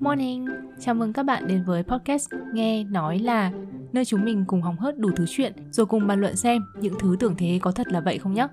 Morning, 0.00 0.46
chào 0.80 0.94
mừng 0.94 1.12
các 1.12 1.22
bạn 1.22 1.48
đến 1.48 1.64
với 1.64 1.82
podcast 1.82 2.30
Nghe 2.52 2.84
Nói 2.84 3.18
Là 3.18 3.52
Nơi 3.92 4.04
chúng 4.04 4.24
mình 4.24 4.44
cùng 4.46 4.62
hóng 4.62 4.76
hớt 4.76 4.98
đủ 4.98 5.10
thứ 5.16 5.24
chuyện 5.28 5.52
Rồi 5.70 5.86
cùng 5.86 6.06
bàn 6.06 6.20
luận 6.20 6.36
xem 6.36 6.62
những 6.80 6.94
thứ 7.00 7.16
tưởng 7.20 7.34
thế 7.38 7.58
có 7.62 7.72
thật 7.72 7.86
là 7.88 8.00
vậy 8.00 8.18
không 8.18 8.34
nhé 8.34 8.46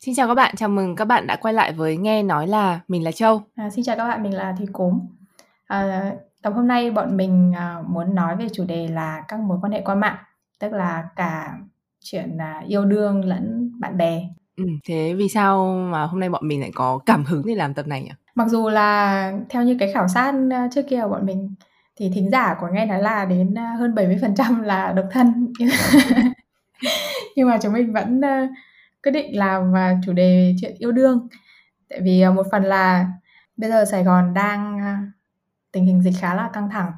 Xin 0.00 0.14
chào 0.14 0.28
các 0.28 0.34
bạn, 0.34 0.56
chào 0.56 0.68
mừng 0.68 0.96
các 0.96 1.04
bạn 1.04 1.26
đã 1.26 1.36
quay 1.36 1.54
lại 1.54 1.72
với 1.72 1.96
Nghe 1.96 2.22
Nói 2.22 2.46
Là. 2.46 2.80
Mình 2.88 3.04
là 3.04 3.12
Châu. 3.12 3.42
À, 3.54 3.70
Xin 3.70 3.84
chào 3.84 3.96
các 3.96 4.08
bạn, 4.08 4.22
mình 4.22 4.34
là 4.34 4.54
Thùy 4.58 4.66
Cốm 4.72 5.00
à, 5.66 6.12
Tập 6.42 6.52
hôm 6.56 6.68
nay 6.68 6.90
bọn 6.90 7.16
mình 7.16 7.52
à, 7.56 7.82
muốn 7.88 8.14
nói 8.14 8.36
về 8.36 8.46
chủ 8.52 8.64
đề 8.64 8.88
là 8.88 9.24
các 9.28 9.40
mối 9.40 9.58
quan 9.62 9.72
hệ 9.72 9.82
qua 9.84 9.94
mạng 9.94 10.16
Tức 10.60 10.72
là 10.72 11.08
cả 11.16 11.58
chuyện 12.00 12.38
à, 12.38 12.62
yêu 12.66 12.84
đương 12.84 13.24
lẫn 13.24 13.72
bạn 13.80 13.96
bè 13.96 14.28
Ừ, 14.56 14.64
thế 14.84 15.14
vì 15.16 15.28
sao 15.28 15.76
mà 15.90 16.06
hôm 16.06 16.20
nay 16.20 16.28
bọn 16.28 16.48
mình 16.48 16.60
lại 16.60 16.70
có 16.74 16.98
cảm 17.06 17.24
hứng 17.24 17.42
để 17.46 17.54
làm 17.54 17.74
tập 17.74 17.86
này 17.86 18.02
nhỉ? 18.02 18.10
Mặc 18.34 18.48
dù 18.48 18.68
là 18.68 19.32
theo 19.48 19.62
như 19.62 19.76
cái 19.80 19.92
khảo 19.92 20.08
sát 20.08 20.34
ờ, 20.50 20.68
trước 20.74 20.82
kia 20.88 21.00
của 21.02 21.08
bọn 21.08 21.26
mình 21.26 21.54
thì 21.96 22.10
thính 22.14 22.30
giả 22.30 22.56
của 22.60 22.68
nghe 22.72 22.86
nói 22.86 23.02
là 23.02 23.24
đến 23.24 23.54
ờ, 23.54 23.62
hơn 23.62 23.94
70% 23.94 24.62
là 24.62 24.92
độc 24.92 25.06
thân. 25.12 25.52
Nhưng 27.36 27.48
mà 27.48 27.58
chúng 27.62 27.72
mình 27.72 27.92
vẫn 27.92 28.20
ờ, 28.20 28.46
quyết 29.02 29.12
định 29.12 29.38
làm 29.38 29.72
chủ 30.06 30.12
đề 30.12 30.54
chuyện 30.60 30.74
yêu 30.78 30.92
đương. 30.92 31.28
Tại 31.88 32.00
vì 32.00 32.24
một 32.34 32.46
phần 32.52 32.62
là 32.62 33.06
bây 33.56 33.70
giờ 33.70 33.84
Sài 33.84 34.04
Gòn 34.04 34.34
đang 34.34 34.80
tình 35.72 35.84
hình 35.84 36.02
dịch 36.02 36.14
khá 36.20 36.34
là 36.34 36.50
căng 36.52 36.70
thẳng. 36.70 36.92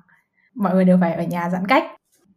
Mọi 0.54 0.74
người 0.74 0.84
đều 0.84 0.98
phải 1.00 1.12
ở 1.14 1.22
nhà 1.22 1.50
giãn 1.50 1.66
cách 1.66 1.84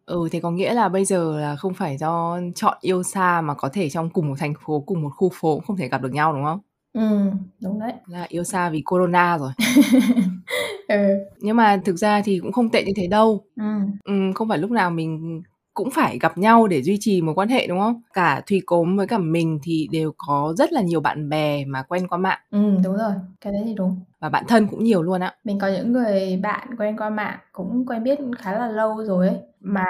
Ừ, 0.06 0.28
thế 0.32 0.40
có 0.40 0.50
nghĩa 0.50 0.74
là 0.74 0.88
bây 0.88 1.04
giờ 1.04 1.40
là 1.40 1.56
không 1.56 1.74
phải 1.74 1.96
do 1.98 2.38
chọn 2.54 2.78
yêu 2.80 3.02
xa 3.02 3.40
mà 3.40 3.54
có 3.54 3.68
thể 3.68 3.90
trong 3.90 4.10
cùng 4.10 4.28
một 4.28 4.34
thành 4.38 4.54
phố, 4.66 4.80
cùng 4.86 5.02
một 5.02 5.10
khu 5.16 5.30
phố 5.34 5.54
cũng 5.54 5.64
không 5.64 5.76
thể 5.76 5.88
gặp 5.88 6.02
được 6.02 6.12
nhau 6.12 6.32
đúng 6.32 6.44
không? 6.44 6.60
Ừ, 6.92 7.30
đúng 7.62 7.80
đấy. 7.80 7.92
Là 8.06 8.26
yêu 8.28 8.44
xa 8.44 8.70
vì 8.70 8.82
corona 8.84 9.38
rồi. 9.38 9.50
ừ. 10.88 10.96
Nhưng 11.38 11.56
mà 11.56 11.80
thực 11.84 11.96
ra 11.96 12.22
thì 12.24 12.38
cũng 12.40 12.52
không 12.52 12.68
tệ 12.70 12.84
như 12.84 12.92
thế 12.96 13.06
đâu. 13.06 13.44
Ừ. 13.56 13.62
ừ. 14.04 14.12
Không 14.34 14.48
phải 14.48 14.58
lúc 14.58 14.70
nào 14.70 14.90
mình 14.90 15.42
cũng 15.74 15.90
phải 15.90 16.18
gặp 16.18 16.38
nhau 16.38 16.66
để 16.66 16.82
duy 16.82 16.96
trì 17.00 17.20
một 17.22 17.32
quan 17.36 17.48
hệ 17.48 17.66
đúng 17.66 17.80
không? 17.80 18.02
Cả 18.14 18.42
Thùy 18.46 18.62
Cốm 18.66 18.96
với 18.96 19.06
cả 19.06 19.18
mình 19.18 19.58
thì 19.62 19.88
đều 19.92 20.12
có 20.16 20.54
rất 20.58 20.72
là 20.72 20.82
nhiều 20.82 21.00
bạn 21.00 21.28
bè 21.28 21.64
mà 21.64 21.82
quen 21.82 22.08
qua 22.08 22.18
mạng. 22.18 22.38
Ừ 22.50 22.58
đúng 22.84 22.96
rồi, 22.96 23.12
cái 23.40 23.52
đấy 23.52 23.62
thì 23.66 23.74
đúng. 23.74 24.00
Và 24.22 24.28
bạn 24.28 24.44
thân 24.48 24.66
cũng 24.66 24.84
nhiều 24.84 25.02
luôn 25.02 25.20
ạ. 25.20 25.34
Mình 25.44 25.58
có 25.58 25.68
những 25.68 25.92
người 25.92 26.36
bạn 26.42 26.68
quen 26.78 26.96
qua 26.96 27.10
mạng 27.10 27.38
cũng 27.52 27.86
quen 27.86 28.02
biết 28.02 28.18
khá 28.38 28.52
là 28.52 28.68
lâu 28.68 29.04
rồi 29.04 29.28
ấy 29.28 29.36
mà 29.60 29.84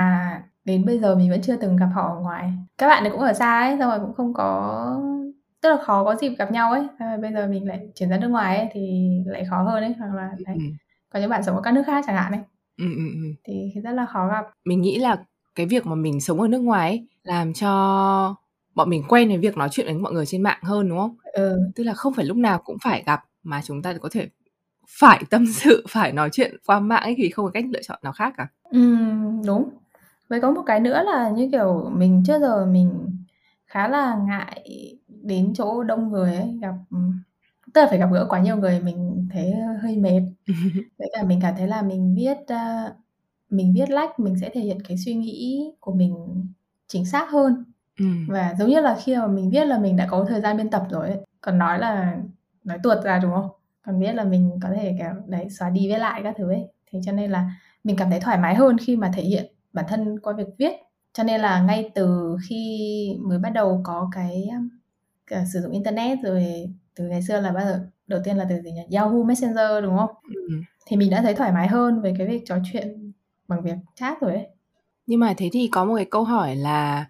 đến 0.65 0.85
bây 0.85 0.99
giờ 0.99 1.15
mình 1.15 1.31
vẫn 1.31 1.43
chưa 1.43 1.57
từng 1.57 1.77
gặp 1.77 1.89
họ 1.95 2.03
ở 2.17 2.21
ngoài. 2.21 2.53
Các 2.79 2.89
bạn 2.89 3.05
ấy 3.05 3.11
cũng 3.11 3.21
ở 3.21 3.33
xa 3.33 3.61
ấy, 3.61 3.77
xong 3.79 3.91
rồi 3.91 3.99
cũng 4.01 4.15
không 4.15 4.35
có 4.35 5.01
tức 5.63 5.69
là 5.69 5.77
khó 5.83 6.05
có 6.05 6.15
dịp 6.21 6.35
gặp 6.39 6.53
nhau 6.53 6.73
ấy. 6.73 6.87
Rồi 7.01 7.19
bây 7.19 7.33
giờ 7.33 7.47
mình 7.47 7.69
lại 7.69 7.81
chuyển 7.95 8.09
ra 8.09 8.19
nước 8.19 8.29
ngoài 8.29 8.57
ấy 8.57 8.69
thì 8.73 9.11
lại 9.27 9.45
khó 9.51 9.63
hơn 9.63 9.83
ấy 9.83 9.95
hoặc 9.99 10.15
là 10.15 10.31
đấy. 10.47 10.57
Ừ. 10.57 10.63
Có 11.11 11.21
những 11.21 11.31
bạn 11.31 11.43
sống 11.43 11.57
ở 11.57 11.63
các 11.63 11.75
nước 11.75 11.83
khác 11.87 12.05
chẳng 12.07 12.17
hạn 12.17 12.33
ấy. 12.33 12.41
Ừ, 12.79 12.85
ừ, 12.97 13.05
ừ. 13.15 13.29
thì 13.45 13.81
rất 13.85 13.93
là 13.93 14.07
khó 14.07 14.29
gặp 14.29 14.45
mình 14.65 14.81
nghĩ 14.81 14.99
là 14.99 15.17
cái 15.55 15.67
việc 15.67 15.87
mà 15.87 15.95
mình 15.95 16.21
sống 16.21 16.41
ở 16.41 16.49
nước 16.49 16.59
ngoài 16.61 16.89
ấy, 16.89 17.07
làm 17.23 17.53
cho 17.53 18.35
bọn 18.75 18.91
mình 18.91 19.03
quen 19.09 19.29
với 19.29 19.39
việc 19.39 19.57
nói 19.57 19.69
chuyện 19.71 19.87
với 19.87 19.95
mọi 19.95 20.13
người 20.13 20.27
trên 20.27 20.43
mạng 20.43 20.59
hơn 20.63 20.89
đúng 20.89 20.99
không? 20.99 21.17
Ừ. 21.33 21.59
Tức 21.75 21.85
là 21.85 21.95
không 21.95 22.15
phải 22.15 22.25
lúc 22.25 22.37
nào 22.37 22.59
cũng 22.65 22.77
phải 22.85 23.03
gặp 23.07 23.21
mà 23.43 23.61
chúng 23.65 23.83
ta 23.83 23.95
có 24.01 24.09
thể 24.13 24.29
phải 24.89 25.25
tâm 25.31 25.47
sự, 25.47 25.85
phải 25.89 26.13
nói 26.13 26.29
chuyện 26.33 26.57
qua 26.67 26.81
mạng 26.81 27.03
ấy 27.03 27.15
thì 27.17 27.31
không 27.31 27.45
có 27.45 27.51
cách 27.51 27.65
lựa 27.71 27.83
chọn 27.83 27.99
nào 28.03 28.13
khác 28.13 28.35
cả. 28.37 28.49
Ừ, 28.65 28.97
đúng. 29.47 29.69
Với 30.29 30.41
có 30.41 30.51
một 30.51 30.63
cái 30.67 30.81
nữa 30.81 31.03
là 31.07 31.31
như 31.31 31.49
kiểu 31.53 31.91
mình 31.95 32.23
trước 32.27 32.41
giờ 32.41 32.67
mình 32.67 33.19
khá 33.67 33.89
là 33.89 34.19
ngại 34.27 34.69
đến 35.09 35.53
chỗ 35.55 35.83
đông 35.83 36.13
người 36.13 36.37
ấy, 36.37 36.59
gặp 36.63 36.75
tức 37.75 37.81
là 37.81 37.87
phải 37.87 37.99
gặp 37.99 38.09
gỡ 38.13 38.27
quá 38.29 38.41
nhiều 38.41 38.57
người 38.57 38.81
mình 38.81 39.29
thấy 39.33 39.55
hơi 39.83 39.97
mệt. 39.97 40.23
Với 40.99 41.11
cả 41.13 41.23
mình 41.23 41.39
cảm 41.43 41.55
thấy 41.57 41.69
là 41.69 41.83
mình 41.83 42.15
viết 42.17 42.37
uh, 42.53 42.97
mình 43.51 43.75
viết 43.77 43.91
lách 43.91 44.21
mình 44.21 44.39
sẽ 44.41 44.51
thể 44.53 44.61
hiện 44.61 44.79
cái 44.89 44.97
suy 44.99 45.15
nghĩ 45.15 45.73
của 45.81 45.93
mình 45.93 46.15
chính 46.87 47.07
xác 47.07 47.31
hơn 47.31 47.65
ừ. 47.99 48.05
và 48.29 48.55
giống 48.59 48.69
như 48.69 48.81
là 48.81 48.99
khi 49.05 49.17
mà 49.17 49.27
mình 49.27 49.51
viết 49.51 49.65
là 49.65 49.79
mình 49.79 49.97
đã 49.97 50.07
có 50.11 50.25
thời 50.29 50.41
gian 50.41 50.57
biên 50.57 50.71
tập 50.71 50.87
rồi 50.91 51.09
ấy. 51.09 51.19
còn 51.41 51.59
nói 51.59 51.79
là 51.79 52.17
nói 52.65 52.79
tuột 52.83 53.05
ra 53.05 53.19
đúng 53.19 53.33
không? 53.33 53.49
Còn 53.87 54.01
viết 54.01 54.13
là 54.13 54.25
mình 54.25 54.59
có 54.63 54.69
thể 54.77 54.97
kiểu 54.99 55.11
đấy 55.27 55.51
xóa 55.51 55.71
đi 55.71 55.89
viết 55.89 55.99
lại 55.99 56.21
các 56.25 56.35
thứ 56.39 56.51
ấy. 56.51 56.69
Thế 56.93 57.01
cho 57.05 57.13
nên 57.13 57.31
là 57.31 57.51
mình 57.85 57.97
cảm 57.97 58.11
thấy 58.11 58.21
thoải 58.21 58.39
mái 58.39 58.55
hơn 58.55 58.79
khi 58.79 58.97
mà 58.97 59.11
thể 59.15 59.23
hiện 59.23 59.53
bản 59.73 59.85
thân 59.89 60.19
qua 60.21 60.33
việc 60.33 60.49
viết. 60.59 60.73
Cho 61.13 61.23
nên 61.23 61.41
là 61.41 61.63
ngay 61.63 61.91
từ 61.95 62.37
khi 62.49 63.17
mới 63.21 63.39
bắt 63.39 63.51
đầu 63.51 63.81
có 63.85 64.11
cái, 64.15 64.49
cái 65.27 65.43
uh, 65.43 65.49
sử 65.53 65.61
dụng 65.61 65.73
internet 65.73 66.19
rồi 66.23 66.45
từ 66.95 67.05
ngày 67.05 67.23
xưa 67.23 67.41
là 67.41 67.53
bao 67.53 67.65
giờ 67.65 67.87
đầu 68.07 68.21
tiên 68.25 68.37
là 68.37 68.47
từ 68.49 68.61
gì 68.63 68.73
nhỉ? 68.73 68.97
Yahoo 68.97 69.23
Messenger 69.23 69.83
đúng 69.83 69.97
không? 69.97 70.11
Ừ. 70.35 70.41
thì 70.87 70.97
mình 70.97 71.11
đã 71.11 71.23
thấy 71.23 71.35
thoải 71.35 71.53
mái 71.53 71.69
hơn 71.69 72.01
về 72.01 72.15
cái 72.19 72.27
việc 72.27 72.43
trò 72.47 72.57
chuyện 72.73 73.13
bằng 73.49 73.63
việc 73.63 73.75
chat 73.95 74.21
rồi 74.21 74.35
ấy. 74.35 74.47
Nhưng 75.07 75.21
mà 75.21 75.35
thế 75.37 75.49
thì 75.53 75.69
có 75.73 75.85
một 75.85 75.97
cái 75.97 76.05
câu 76.11 76.25
hỏi 76.25 76.57
là 76.57 77.07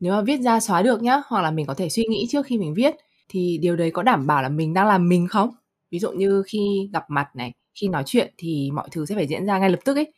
nếu 0.00 0.12
mà 0.12 0.22
viết 0.22 0.40
ra 0.40 0.60
xóa 0.60 0.82
được 0.82 1.02
nhá 1.02 1.20
hoặc 1.26 1.42
là 1.42 1.50
mình 1.50 1.66
có 1.66 1.74
thể 1.74 1.88
suy 1.88 2.04
nghĩ 2.04 2.26
trước 2.30 2.46
khi 2.46 2.58
mình 2.58 2.74
viết 2.74 2.94
thì 3.32 3.58
điều 3.62 3.76
đấy 3.76 3.90
có 3.90 4.02
đảm 4.02 4.26
bảo 4.26 4.42
là 4.42 4.48
mình 4.48 4.74
đang 4.74 4.86
làm 4.86 5.08
mình 5.08 5.28
không? 5.28 5.50
Ví 5.90 5.98
dụ 5.98 6.10
như 6.10 6.42
khi 6.46 6.90
gặp 6.92 7.04
mặt 7.08 7.36
này 7.36 7.52
khi 7.74 7.88
nói 7.88 8.02
chuyện 8.06 8.34
thì 8.38 8.70
mọi 8.72 8.88
thứ 8.90 9.06
sẽ 9.06 9.14
phải 9.14 9.26
diễn 9.26 9.46
ra 9.46 9.58
ngay 9.58 9.70
lập 9.70 9.78
tức 9.84 9.96
ấy. 9.96 10.12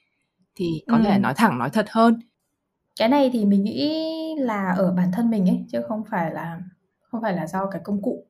Thì 0.54 0.82
có 0.88 0.96
ừ. 0.96 1.02
thể 1.04 1.18
nói 1.18 1.34
thẳng 1.36 1.58
nói 1.58 1.70
thật 1.70 1.86
hơn. 1.90 2.20
Cái 2.98 3.08
này 3.08 3.30
thì 3.32 3.44
mình 3.44 3.64
nghĩ 3.64 4.04
là 4.38 4.72
ở 4.72 4.92
bản 4.92 5.10
thân 5.12 5.30
mình 5.30 5.48
ấy 5.48 5.64
chứ 5.72 5.82
không 5.88 6.02
phải 6.10 6.34
là 6.34 6.60
không 7.02 7.22
phải 7.22 7.32
là 7.32 7.46
do 7.46 7.66
cái 7.70 7.80
công 7.84 8.02
cụ. 8.02 8.26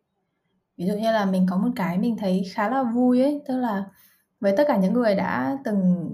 Ví 0.76 0.86
dụ 0.86 0.94
như 0.94 1.12
là 1.12 1.24
mình 1.24 1.46
có 1.50 1.58
một 1.58 1.68
cái 1.76 1.98
mình 1.98 2.16
thấy 2.16 2.44
khá 2.52 2.68
là 2.68 2.82
vui 2.82 3.22
ấy 3.22 3.42
tức 3.48 3.56
là 3.56 3.84
với 4.40 4.54
tất 4.56 4.64
cả 4.68 4.76
những 4.76 4.92
người 4.92 5.14
đã 5.14 5.58
từng 5.64 6.10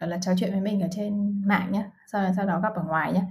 gọi 0.00 0.10
là 0.10 0.18
trò 0.22 0.32
chuyện 0.38 0.50
với 0.50 0.60
mình 0.60 0.80
ở 0.80 0.88
trên 0.90 1.42
mạng 1.46 1.68
nhá 1.72 1.90
sau 2.12 2.22
đó 2.22 2.28
sau 2.36 2.46
đó 2.46 2.60
gặp 2.60 2.74
ở 2.74 2.82
ngoài 2.82 3.12
nhá 3.12 3.22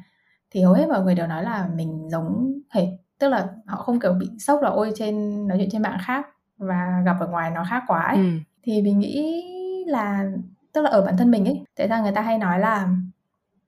thì 0.52 0.62
hầu 0.62 0.74
hết 0.74 0.88
mọi 0.88 1.04
người 1.04 1.16
đều 1.16 1.28
nói 1.28 1.44
là 1.44 1.70
mình 1.76 2.09
giống 2.09 2.54
hệt 2.70 2.88
tức 3.19 3.29
là 3.29 3.47
họ 3.66 3.78
không 3.78 4.00
kiểu 4.00 4.13
bị 4.13 4.29
sốc 4.39 4.61
là 4.61 4.69
ôi 4.69 4.91
trên 4.95 5.47
nói 5.47 5.57
chuyện 5.57 5.69
trên 5.72 5.81
mạng 5.81 5.97
khác 6.01 6.28
và 6.57 7.01
gặp 7.05 7.16
ở 7.19 7.28
ngoài 7.28 7.51
nó 7.51 7.63
khác 7.69 7.83
quá 7.88 8.01
ấy. 8.01 8.17
Ừ. 8.17 8.23
thì 8.63 8.81
mình 8.81 9.00
nghĩ 9.00 9.44
là 9.88 10.31
tức 10.73 10.81
là 10.81 10.89
ở 10.89 11.05
bản 11.05 11.17
thân 11.17 11.31
mình 11.31 11.45
ấy 11.45 11.63
tại 11.78 11.88
sao 11.89 12.03
người 12.03 12.11
ta 12.11 12.22
hay 12.22 12.38
nói 12.38 12.59
là 12.59 12.89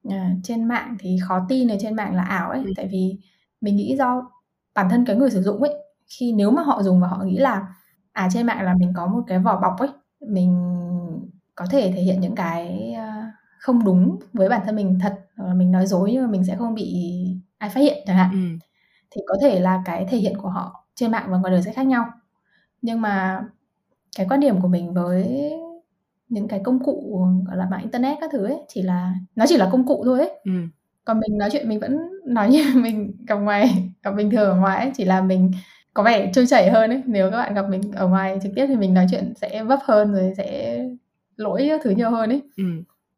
uh, 0.08 0.14
trên 0.44 0.64
mạng 0.64 0.96
thì 1.00 1.18
khó 1.28 1.46
tin 1.50 1.68
ở 1.68 1.76
trên 1.80 1.96
mạng 1.96 2.16
là 2.16 2.24
ảo 2.24 2.50
ấy 2.50 2.64
ừ. 2.66 2.74
tại 2.76 2.88
vì 2.92 3.18
mình 3.62 3.76
nghĩ 3.76 3.96
do 3.98 4.32
bản 4.76 4.90
thân 4.90 5.06
cái 5.06 5.16
người 5.16 5.32
sử 5.32 5.42
dụng 5.42 5.64
ấy 5.64 5.76
khi 6.08 6.34
nếu 6.34 6.52
mà 6.52 6.62
họ 6.62 6.84
dùng 6.84 7.02
và 7.02 7.08
họ 7.08 7.24
nghĩ 7.24 7.38
là 7.38 7.68
à 8.12 8.30
trên 8.34 8.46
mạng 8.46 8.62
là 8.66 8.74
mình 8.74 8.94
có 8.96 9.08
một 9.08 9.22
cái 9.28 9.40
vỏ 9.40 9.60
bọc 9.62 9.80
ấy 9.80 9.90
mình 10.20 10.76
có 11.56 11.66
thể 11.72 11.92
thể 11.96 12.02
hiện 12.02 12.22
những 12.22 12.36
cái 12.36 12.96
không 13.60 13.84
đúng 13.84 14.20
với 14.34 14.50
bản 14.50 14.62
thân 14.66 14.76
mình 14.76 15.00
thật 15.02 15.20
hoặc 15.38 15.48
là 15.48 15.54
mình 15.54 15.72
nói 15.72 15.86
dối 15.86 16.12
nhưng 16.14 16.24
mà 16.24 16.32
mình 16.32 16.44
sẽ 16.44 16.56
không 16.56 16.74
bị 16.74 17.16
ai 17.58 17.70
phát 17.70 17.82
hiện 17.82 17.98
chẳng 18.08 18.18
hạn 18.18 18.32
ừ. 18.32 18.66
Thì 19.12 19.22
có 19.28 19.36
thể 19.42 19.60
là 19.60 19.82
cái 19.86 20.06
thể 20.10 20.18
hiện 20.18 20.38
của 20.38 20.50
họ 20.50 20.86
trên 20.96 21.12
mạng 21.12 21.28
và 21.30 21.38
ngoài 21.38 21.52
đời 21.52 21.62
sẽ 21.62 21.74
khác 21.74 21.84
nhau 21.84 22.06
nhưng 22.82 23.02
mà 23.02 23.44
cái 24.18 24.28
quan 24.30 24.40
điểm 24.40 24.62
của 24.62 24.68
mình 24.68 24.94
với 24.94 25.52
những 26.30 26.48
cái 26.48 26.62
công 26.64 26.84
cụ 26.84 27.28
gọi 27.48 27.58
là 27.58 27.68
mạng 27.72 27.82
internet 27.82 28.18
các 28.22 28.30
thứ 28.34 28.46
ấy 28.46 28.58
chỉ 28.68 28.82
là 28.82 29.14
nó 29.36 29.46
chỉ 29.48 29.58
là 29.58 29.70
công 29.72 29.88
cụ 29.88 30.02
thôi 30.06 30.20
ấy 30.20 30.30
ừ. 30.44 30.52
còn 31.06 31.20
mình 31.20 31.38
nói 31.38 31.50
chuyện 31.52 31.70
mình 31.70 31.80
vẫn 31.80 31.98
nói 32.26 32.50
như 32.50 32.64
mình 32.76 33.12
gặp 33.28 33.36
ngoài 33.36 33.92
gặp 34.04 34.12
bình 34.12 34.32
thường 34.32 34.50
ở 34.50 34.56
ngoài 34.56 34.78
ấy 34.78 34.92
chỉ 34.96 35.06
là 35.06 35.22
mình 35.22 35.52
có 35.94 36.04
vẻ 36.04 36.32
trôi 36.34 36.48
chảy 36.48 36.72
hơn 36.72 36.90
ấy 36.90 37.02
nếu 37.06 37.32
các 37.32 37.38
bạn 37.38 37.54
gặp 37.54 37.66
mình 37.70 37.82
ở 37.96 38.08
ngoài 38.08 38.40
trực 38.44 38.52
tiếp 38.56 38.66
thì 38.68 38.76
mình 38.76 38.94
nói 38.94 39.08
chuyện 39.12 39.34
sẽ 39.36 39.64
vấp 39.64 39.80
hơn 39.84 40.14
rồi 40.14 40.34
sẽ 40.38 40.80
lỗi 41.36 41.70
thứ 41.84 41.90
nhiều 41.90 42.10
hơn 42.10 42.30
ấy 42.30 42.42
ừ. 42.58 42.64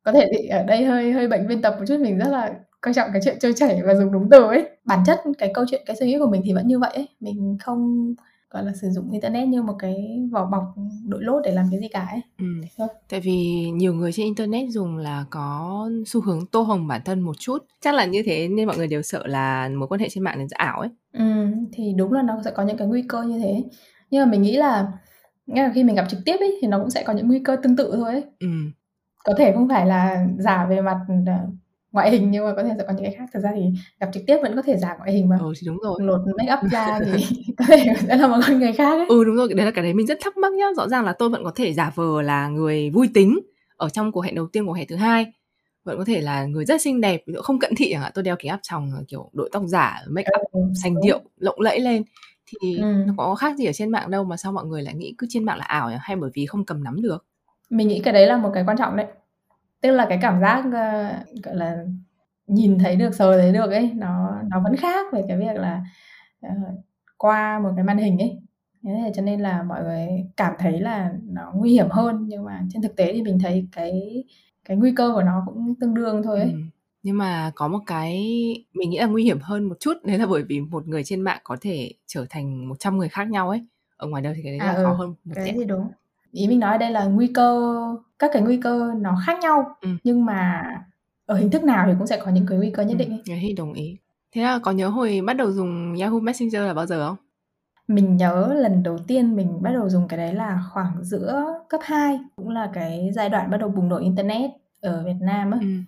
có 0.03 0.11
thể 0.11 0.31
thì 0.31 0.47
ở 0.47 0.63
đây 0.63 0.85
hơi 0.85 1.11
hơi 1.11 1.27
bệnh 1.27 1.47
biên 1.47 1.61
tập 1.61 1.75
một 1.79 1.85
chút 1.87 1.99
mình 1.99 2.17
rất 2.17 2.27
là 2.29 2.53
coi 2.81 2.93
trọng 2.93 3.09
cái 3.13 3.21
chuyện 3.25 3.37
trôi 3.39 3.53
chảy 3.55 3.81
và 3.85 3.95
dùng 3.95 4.11
đúng 4.11 4.29
từ 4.29 4.43
ấy 4.43 4.69
bản 4.85 4.99
chất 5.05 5.19
cái 5.37 5.51
câu 5.53 5.65
chuyện 5.69 5.81
cái 5.85 5.95
suy 5.95 6.07
nghĩ 6.07 6.17
của 6.19 6.29
mình 6.31 6.41
thì 6.45 6.53
vẫn 6.53 6.67
như 6.67 6.79
vậy 6.79 6.91
ấy 6.93 7.07
mình 7.19 7.57
không 7.61 8.13
gọi 8.49 8.63
là 8.63 8.71
sử 8.81 8.89
dụng 8.89 9.11
internet 9.11 9.47
như 9.47 9.61
một 9.61 9.75
cái 9.79 10.19
vỏ 10.31 10.45
bọc 10.45 10.63
đội 11.07 11.23
lốt 11.23 11.43
để 11.45 11.51
làm 11.51 11.67
cái 11.71 11.79
gì 11.79 11.87
cả 11.87 12.07
ấy 12.11 12.21
ừ. 12.37 12.45
thôi. 12.77 12.87
tại 13.09 13.19
vì 13.19 13.69
nhiều 13.73 13.93
người 13.93 14.11
trên 14.11 14.25
internet 14.25 14.69
dùng 14.69 14.97
là 14.97 15.25
có 15.29 15.89
xu 16.05 16.21
hướng 16.21 16.45
tô 16.45 16.61
hồng 16.61 16.87
bản 16.87 17.01
thân 17.05 17.19
một 17.19 17.39
chút 17.39 17.65
chắc 17.81 17.95
là 17.95 18.05
như 18.05 18.23
thế 18.25 18.47
nên 18.47 18.67
mọi 18.67 18.77
người 18.77 18.87
đều 18.87 19.01
sợ 19.01 19.27
là 19.27 19.69
mối 19.69 19.87
quan 19.87 20.01
hệ 20.01 20.09
trên 20.09 20.23
mạng 20.23 20.39
là 20.39 20.45
ảo 20.49 20.79
ấy 20.79 20.89
ừ, 21.13 21.25
thì 21.73 21.93
đúng 21.97 22.13
là 22.13 22.21
nó 22.21 22.41
sẽ 22.45 22.51
có 22.51 22.63
những 22.63 22.77
cái 22.77 22.87
nguy 22.87 23.03
cơ 23.09 23.23
như 23.23 23.39
thế 23.39 23.63
nhưng 24.09 24.25
mà 24.25 24.31
mình 24.31 24.41
nghĩ 24.41 24.57
là 24.57 24.87
là 25.45 25.71
khi 25.75 25.83
mình 25.83 25.95
gặp 25.95 26.05
trực 26.09 26.19
tiếp 26.25 26.35
ấy 26.39 26.57
thì 26.61 26.67
nó 26.67 26.79
cũng 26.79 26.89
sẽ 26.89 27.03
có 27.03 27.13
những 27.13 27.27
nguy 27.27 27.39
cơ 27.39 27.55
tương 27.63 27.75
tự 27.75 27.91
thôi 27.95 28.11
ấy. 28.11 28.23
Ừ. 28.39 28.47
Có 29.23 29.33
thể 29.37 29.51
không 29.55 29.69
phải 29.69 29.85
là 29.85 30.27
giả 30.39 30.65
về 30.69 30.81
mặt 30.81 30.99
ờ, 31.25 31.33
ngoại 31.91 32.11
hình 32.11 32.31
nhưng 32.31 32.45
mà 32.45 32.53
có 32.55 32.63
thể 32.63 32.69
sẽ 32.77 32.83
có 32.87 32.93
những 32.93 33.03
cái 33.03 33.15
khác. 33.17 33.25
Thực 33.33 33.39
ra 33.39 33.51
thì 33.55 33.61
gặp 33.99 34.09
trực 34.13 34.23
tiếp 34.27 34.37
vẫn 34.41 34.55
có 34.55 34.61
thể 34.61 34.77
giả 34.77 34.95
ngoại 34.97 35.11
hình 35.11 35.29
mà. 35.29 35.37
Ừ 35.39 35.53
thì 35.61 35.67
đúng 35.67 35.77
rồi. 35.77 35.99
Lột 36.03 36.21
make 36.37 36.53
up 36.53 36.71
ra 36.71 36.99
thì 37.05 37.11
có 37.57 37.65
thể 37.67 37.85
sẽ 38.07 38.17
là 38.17 38.27
một 38.27 38.37
con 38.47 38.59
người 38.59 38.73
khác 38.73 38.97
ấy. 38.97 39.05
Ừ 39.09 39.23
đúng 39.23 39.35
rồi, 39.35 39.53
đấy 39.53 39.65
là 39.65 39.71
cái 39.71 39.83
đấy 39.83 39.93
mình 39.93 40.07
rất 40.07 40.17
thắc 40.21 40.37
mắc 40.37 40.53
nhá. 40.53 40.65
Rõ 40.77 40.87
ràng 40.87 41.05
là 41.05 41.13
tôi 41.13 41.29
vẫn 41.29 41.43
có 41.43 41.51
thể 41.55 41.73
giả 41.73 41.91
vờ 41.95 42.21
là 42.21 42.47
người 42.47 42.89
vui 42.89 43.09
tính 43.13 43.39
ở 43.77 43.89
trong 43.89 44.11
cuộc 44.11 44.21
hẹn 44.21 44.35
đầu 44.35 44.47
tiên, 44.47 44.65
cuộc 44.65 44.73
hẹn 44.73 44.87
thứ 44.87 44.95
hai 44.95 45.31
vẫn 45.83 45.97
có 45.97 46.05
thể 46.05 46.21
là 46.21 46.45
người 46.45 46.65
rất 46.65 46.81
xinh 46.81 47.01
đẹp 47.01 47.23
ví 47.27 47.33
dụ 47.33 47.41
không 47.41 47.59
cận 47.59 47.75
thị 47.77 47.89
chẳng 47.91 48.01
hạn 48.01 48.11
tôi 48.15 48.23
đeo 48.23 48.35
kính 48.39 48.51
áp 48.51 48.59
tròng 48.63 48.91
kiểu 49.07 49.29
đội 49.33 49.49
tóc 49.51 49.63
giả 49.65 50.01
make 50.09 50.29
up 50.41 50.51
ừ, 50.51 50.61
xanh 50.83 50.95
điệu 51.01 51.19
lộng 51.37 51.59
lẫy 51.59 51.79
lên 51.79 52.03
thì 52.45 52.77
Ừm. 52.77 53.07
nó 53.07 53.13
có 53.17 53.35
khác 53.35 53.57
gì 53.57 53.65
ở 53.65 53.73
trên 53.73 53.89
mạng 53.89 54.11
đâu 54.11 54.23
mà 54.23 54.37
sao 54.37 54.51
mọi 54.51 54.65
người 54.65 54.81
lại 54.81 54.93
nghĩ 54.93 55.15
cứ 55.17 55.27
trên 55.29 55.43
mạng 55.43 55.57
là 55.57 55.65
ảo 55.65 55.89
nhỉ? 55.89 55.95
Hay 55.99 56.15
bởi 56.15 56.29
vì 56.33 56.45
không 56.45 56.65
cầm 56.65 56.83
nắm 56.83 57.01
được? 57.01 57.25
Mình 57.69 57.87
nghĩ 57.87 58.01
cái 58.03 58.13
đấy 58.13 58.27
là 58.27 58.37
một 58.37 58.51
cái 58.53 58.63
quan 58.67 58.77
trọng 58.77 58.97
đấy. 58.97 59.05
Tức 59.81 59.91
là 59.91 60.05
cái 60.09 60.19
cảm 60.21 60.41
giác, 60.41 60.63
ơ, 60.73 61.13
gọi 61.43 61.55
là, 61.55 61.85
nhìn 62.47 62.79
thấy 62.79 62.95
được, 62.95 63.15
sờ 63.15 63.37
thấy 63.41 63.51
được 63.53 63.71
ấy, 63.71 63.91
nó 63.95 64.41
nó 64.49 64.59
vẫn 64.63 64.75
khác 64.75 65.13
về 65.13 65.23
cái 65.27 65.37
việc 65.37 65.55
là, 65.55 65.83
ờ, 66.41 66.49
qua 67.17 67.59
một 67.59 67.69
cái 67.75 67.83
màn 67.85 67.97
hình 67.97 68.17
ấy. 68.19 68.39
Thế 68.83 69.11
cho 69.15 69.21
nên 69.21 69.39
là 69.41 69.63
mọi 69.63 69.83
người 69.83 70.07
cảm 70.37 70.53
thấy 70.59 70.79
là 70.79 71.11
nó 71.23 71.51
nguy 71.55 71.71
hiểm 71.71 71.89
hơn, 71.91 72.25
nhưng 72.27 72.43
mà 72.45 72.61
trên 72.73 72.81
thực 72.81 72.95
tế 72.95 73.13
thì 73.13 73.21
mình 73.23 73.39
thấy 73.39 73.67
cái 73.71 74.23
cái 74.65 74.77
nguy 74.77 74.93
cơ 74.95 75.11
của 75.15 75.23
nó 75.23 75.43
cũng 75.45 75.75
tương 75.81 75.93
đương 75.93 76.23
thôi 76.23 76.39
ấy. 76.39 76.51
Ừm, 76.51 76.69
nhưng 77.03 77.17
mà 77.17 77.51
có 77.55 77.67
một 77.67 77.79
cái 77.87 78.13
mình 78.73 78.89
nghĩ 78.89 78.97
là 78.99 79.05
nguy 79.05 79.23
hiểm 79.23 79.39
hơn 79.41 79.63
một 79.63 79.75
chút, 79.79 79.93
đấy 80.03 80.17
là 80.19 80.25
bởi 80.27 80.43
vì 80.43 80.59
một 80.61 80.87
người 80.87 81.03
trên 81.03 81.21
mạng 81.21 81.39
có 81.43 81.57
thể 81.61 81.91
trở 82.07 82.25
thành 82.29 82.69
100 82.69 82.97
người 82.97 83.09
khác 83.09 83.29
nhau 83.29 83.49
ấy. 83.49 83.65
Ở 83.97 84.07
ngoài 84.07 84.21
đời 84.21 84.33
thì 84.35 84.41
cái 84.43 84.51
đấy 84.51 84.59
À, 84.59 84.67
là 84.67 84.83
khó 84.83 84.91
ừ, 84.91 84.95
hơn 84.99 85.09
một 85.23 85.33
cái 85.35 85.45
đấy 85.45 85.53
thì 85.57 85.65
đúng. 85.65 85.91
Ý 86.31 86.47
mình 86.47 86.59
nói 86.59 86.77
đây 86.77 86.91
là 86.91 87.05
nguy 87.05 87.27
cơ 87.33 87.77
các 88.21 88.31
cái 88.33 88.43
nguy 88.43 88.57
cơ 88.57 88.91
nó 89.01 89.17
khác 89.27 89.39
nhau, 89.41 89.65
Ừm. 89.81 89.97
nhưng 90.05 90.25
mà 90.25 90.63
ở 91.27 91.35
hình 91.37 91.51
thức 91.51 91.63
nào 91.65 91.85
thì 91.87 91.93
cũng 91.99 92.07
sẽ 92.07 92.21
có 92.25 92.31
những 92.31 92.45
cái 92.47 92.57
nguy 92.57 92.71
cơ 92.71 92.83
nhất 92.83 92.91
Ừm, 92.93 92.97
định 92.97 93.09
ấy. 93.11 93.39
thì 93.41 93.53
đồng 93.53 93.73
ý. 93.73 93.97
Thế 94.35 94.41
là 94.43 94.59
có 94.63 94.71
nhớ 94.71 94.89
hồi 94.89 95.21
bắt 95.27 95.33
đầu 95.33 95.51
dùng 95.51 95.95
Yahoo 96.01 96.19
Messenger 96.19 96.61
là 96.63 96.73
bao 96.73 96.85
giờ 96.85 97.07
không? 97.07 97.17
Mình 97.87 98.17
nhớ 98.17 98.53
lần 98.57 98.83
đầu 98.83 98.97
tiên 99.07 99.35
mình 99.35 99.61
bắt 99.63 99.71
đầu 99.73 99.89
dùng 99.89 100.07
cái 100.09 100.17
đấy 100.17 100.33
là 100.35 100.63
khoảng 100.73 101.03
giữa 101.03 101.45
cấp 101.69 101.81
2, 101.83 102.19
cũng 102.35 102.49
là 102.49 102.71
cái 102.73 103.09
giai 103.15 103.29
đoạn 103.29 103.51
bắt 103.51 103.57
đầu 103.57 103.69
bùng 103.69 103.89
nổ 103.89 103.97
internet 103.99 104.51
ở 104.81 105.03
Việt 105.05 105.15
Nam 105.21 105.51
á. 105.51 105.57
Ừm. 105.61 105.85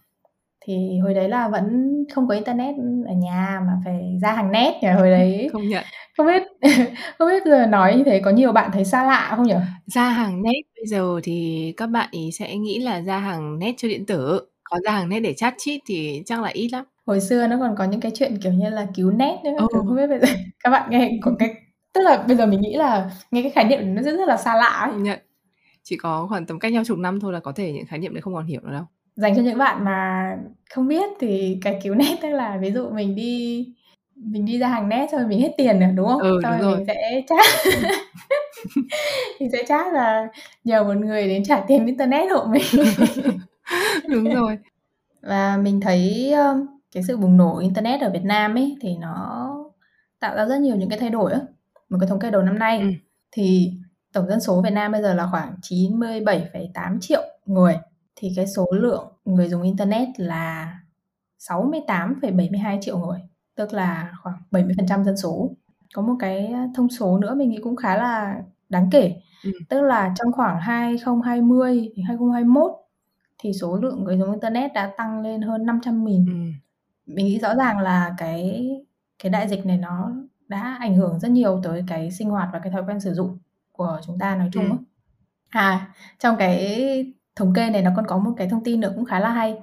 Thì 0.66 1.00
hồi 1.00 1.16
đấy 1.16 1.30
là 1.30 1.50
vẫn 1.50 1.94
không 2.16 2.30
có 2.30 2.36
internet 2.36 2.76
ở 3.08 3.14
nhà 3.14 3.62
mà 3.68 3.74
phải 3.86 4.20
ra 4.24 4.34
hàng 4.34 4.54
net 4.54 4.74
nhỉ? 4.84 4.90
Hồi 4.90 5.12
đấy 5.12 5.50
Công 5.54 5.70
nhận. 5.70 5.86
Không 6.18 6.27
biết 6.27 6.44
không 7.19 7.27
biết 7.27 7.44
giờ 7.45 7.65
nói 7.65 7.95
như 7.98 8.04
thế 8.04 8.21
có 8.25 8.31
nhiều 8.31 8.51
bạn 8.51 8.69
thấy 8.74 8.86
xa 8.86 9.04
lạ 9.04 9.33
không 9.36 9.45
nhỉ? 9.45 9.54
Ra 9.86 10.10
hàng 10.10 10.44
net 10.44 10.62
bây 10.75 10.86
giờ 10.88 11.19
thì 11.24 11.74
các 11.77 11.88
bạn 11.88 12.10
ấy 12.12 12.30
sẽ 12.31 12.56
nghĩ 12.57 12.80
là 12.80 13.01
ra 13.01 13.18
hàng 13.19 13.60
net 13.60 13.74
chơi 13.77 13.92
điện 13.92 14.06
tử, 14.06 14.42
còn 14.63 14.81
ra 14.86 14.92
hàng 14.92 15.10
net 15.10 15.19
để 15.19 15.33
chat 15.33 15.54
chít 15.57 15.81
thì 15.88 16.21
chắc 16.25 16.42
là 16.42 16.50
ít 16.50 16.69
lắm. 16.71 16.86
Hồi 17.06 17.21
xưa 17.21 17.48
nó 17.48 17.57
còn 17.60 17.75
có 17.77 17.83
những 17.83 18.00
cái 18.00 18.12
chuyện, 18.15 18.38
kiểu 18.44 18.51
như 18.54 18.69
là, 18.69 18.88
cứu 18.95 19.12
net 19.12 19.38
nữa 19.44 19.51
Ừ. 19.57 19.68
không 19.71 19.95
biết 19.95 20.07
bây 20.07 20.19
giờ 20.19 20.25
các 20.63 20.69
bạn 20.69 20.89
nghe 20.89 21.12
có 21.21 21.31
cái 21.39 21.56
tức 21.94 22.01
là 22.01 22.24
bây 22.27 22.38
giờ 22.38 22.45
mình 22.45 22.62
nghĩ 22.62 22.74
là 22.75 23.12
nghe 23.31 23.42
cái 23.42 23.51
khái 23.51 23.63
niệm 23.65 23.95
nó 23.95 24.01
rất 24.01 24.12
rất 24.18 24.27
là 24.27 24.38
xa 24.38 24.56
lạ 24.56 24.65
ấy. 24.92 24.94
Nhận. 25.01 25.19
Chỉ 25.83 25.98
có 25.98 26.25
khoảng 26.30 26.45
tầm 26.45 26.60
cách 26.60 26.74
nhau 26.74 26.83
chục 26.86 26.98
năm 26.98 27.19
thôi 27.19 27.33
là 27.33 27.39
có 27.39 27.51
thể 27.51 27.71
những 27.71 27.86
khái 27.86 28.00
niệm 28.00 28.13
đấy 28.13 28.21
không 28.21 28.33
còn 28.33 28.45
hiểu 28.45 28.62
nữa 28.63 28.71
đâu. 28.71 28.83
Dành 29.15 29.36
cho 29.36 29.42
những 29.42 29.57
bạn 29.57 29.86
mà 29.86 30.27
không 30.69 30.88
biết 30.88 31.10
thì 31.19 31.57
cái 31.62 31.80
cứu 31.83 31.95
net 31.95 32.15
tức 32.21 32.30
là 32.30 32.57
ví 32.62 32.71
dụ 32.71 32.89
mình 32.89 33.15
đi 33.15 33.65
mình 34.24 34.46
đi 34.46 34.60
ra 34.60 34.68
hàng 34.68 34.90
net 34.90 35.10
xong 35.12 35.20
rồi 35.20 35.30
mình 35.30 35.42
hết 35.42 35.52
tiền 35.58 35.80
rồi, 35.80 35.92
đúng 35.92 36.08
không? 36.08 36.22
Ừ, 36.22 36.40
Xong 36.44 36.52
đúng 36.60 36.62
rồi 36.62 36.78
mình 36.78 36.86
sẽ 36.88 37.22
chat 37.30 37.75
mình 39.40 39.52
sẽ 39.52 39.64
chat 39.68 39.94
là 39.94 40.28
nhờ 40.64 40.84
một 40.84 40.98
người 40.98 41.28
đến 41.28 41.44
trả 41.44 41.64
tiền 41.68 41.86
internet 41.86 42.31
hộ 42.31 42.46
mình. 42.46 42.64
Đúng 44.10 44.34
rồi. 44.34 44.58
Và 45.22 45.58
mình 45.58 45.81
thấy, 45.81 46.31
ơ, 46.31 46.66
cái 46.92 47.04
sự 47.08 47.18
bùng 47.18 47.38
nổ 47.38 47.58
internet 47.60 48.02
ở 48.02 48.10
Việt 48.10 48.24
Nam 48.24 48.56
ấy 48.56 48.78
thì 48.81 48.98
nó 48.98 49.50
tạo 50.20 50.36
ra 50.36 50.46
rất 50.46 50.58
nhiều 50.60 50.75
những 50.75 50.90
cái 50.90 51.00
thay 51.00 51.10
đổi 51.10 51.31
á. 51.34 51.40
Một 51.90 51.98
cái 52.02 52.10
thống 52.10 52.20
kê 52.20 52.31
đầu 52.31 52.42
năm 52.42 52.60
nay 52.60 52.80
Ừm. 52.80 52.94
thì 53.31 53.72
tổng 54.14 54.28
dân 54.28 54.40
số 54.40 54.62
Việt 54.62 54.74
Nam 54.74 54.92
bây 54.92 55.02
giờ 55.02 55.14
là 55.14 55.28
khoảng 55.31 55.56
97,8 55.62 57.00
triệu 57.02 57.22
người, 57.46 57.78
thì 58.16 58.31
cái 58.36 58.48
số 58.48 58.66
lượng 58.72 59.08
người 59.25 59.50
dùng 59.50 59.62
internet 59.62 60.08
là 60.18 60.74
68,72 61.50 62.81
triệu 62.81 62.98
người, 62.98 63.20
tức 63.56 63.74
là 63.74 64.12
khoảng 64.24 64.36
70% 64.52 65.04
dân 65.04 65.18
số. 65.18 65.52
Có 65.96 66.02
một 66.02 66.16
cái 66.20 66.54
thông 66.76 66.90
số 66.90 67.18
nữa 67.20 67.36
mình 67.36 67.50
nghĩ 67.50 67.60
cũng 67.64 67.76
khá 67.76 67.98
là 67.98 68.42
đáng 68.70 68.90
kể, 68.92 69.16
Ừm. 69.46 69.54
tức 69.70 69.82
là 69.82 70.14
trong 70.16 70.32
khoảng 70.34 70.60
2020 70.62 71.92
đến 71.96 72.06
2021 72.06 72.72
thì 73.40 73.54
số 73.54 73.78
lượng 73.78 74.04
người 74.04 74.18
dùng 74.20 74.32
internet 74.32 74.74
đã 74.74 74.92
tăng 74.98 75.22
lên 75.22 75.42
hơn 75.42 75.66
500.000. 75.66 76.26
Ừm. 76.28 76.54
Mình 77.06 77.26
nghĩ 77.26 77.40
rõ 77.40 77.56
ràng 77.56 77.80
là 77.80 78.16
cái 78.18 78.70
cái 79.24 79.30
đại 79.32 79.48
dịch 79.50 79.66
này 79.66 79.78
nó 79.78 80.12
đã 80.48 80.78
ảnh 80.80 80.96
hưởng 80.96 81.20
rất 81.20 81.32
nhiều 81.32 81.62
tới 81.64 81.84
cái 81.88 82.12
sinh 82.12 82.30
hoạt 82.30 82.50
và 82.54 82.60
cái 82.60 82.72
thói 82.74 82.84
quen 82.88 83.00
sử 83.00 83.14
dụng 83.14 83.38
của 83.72 84.02
chúng 84.08 84.20
ta 84.20 84.36
nói 84.36 84.50
chung. 84.54 84.70
Ừm. 84.70 84.78
À, 85.50 85.94
trong 86.20 86.36
cái 86.40 87.14
thống 87.36 87.54
kê 87.56 87.70
này 87.70 87.82
nó 87.82 87.92
còn 87.96 88.08
có 88.08 88.18
một 88.18 88.32
cái 88.38 88.50
thông 88.50 88.64
tin 88.64 88.80
nữa 88.82 88.92
cũng 88.96 89.06
khá 89.06 89.20
là 89.20 89.30
hay, 89.30 89.58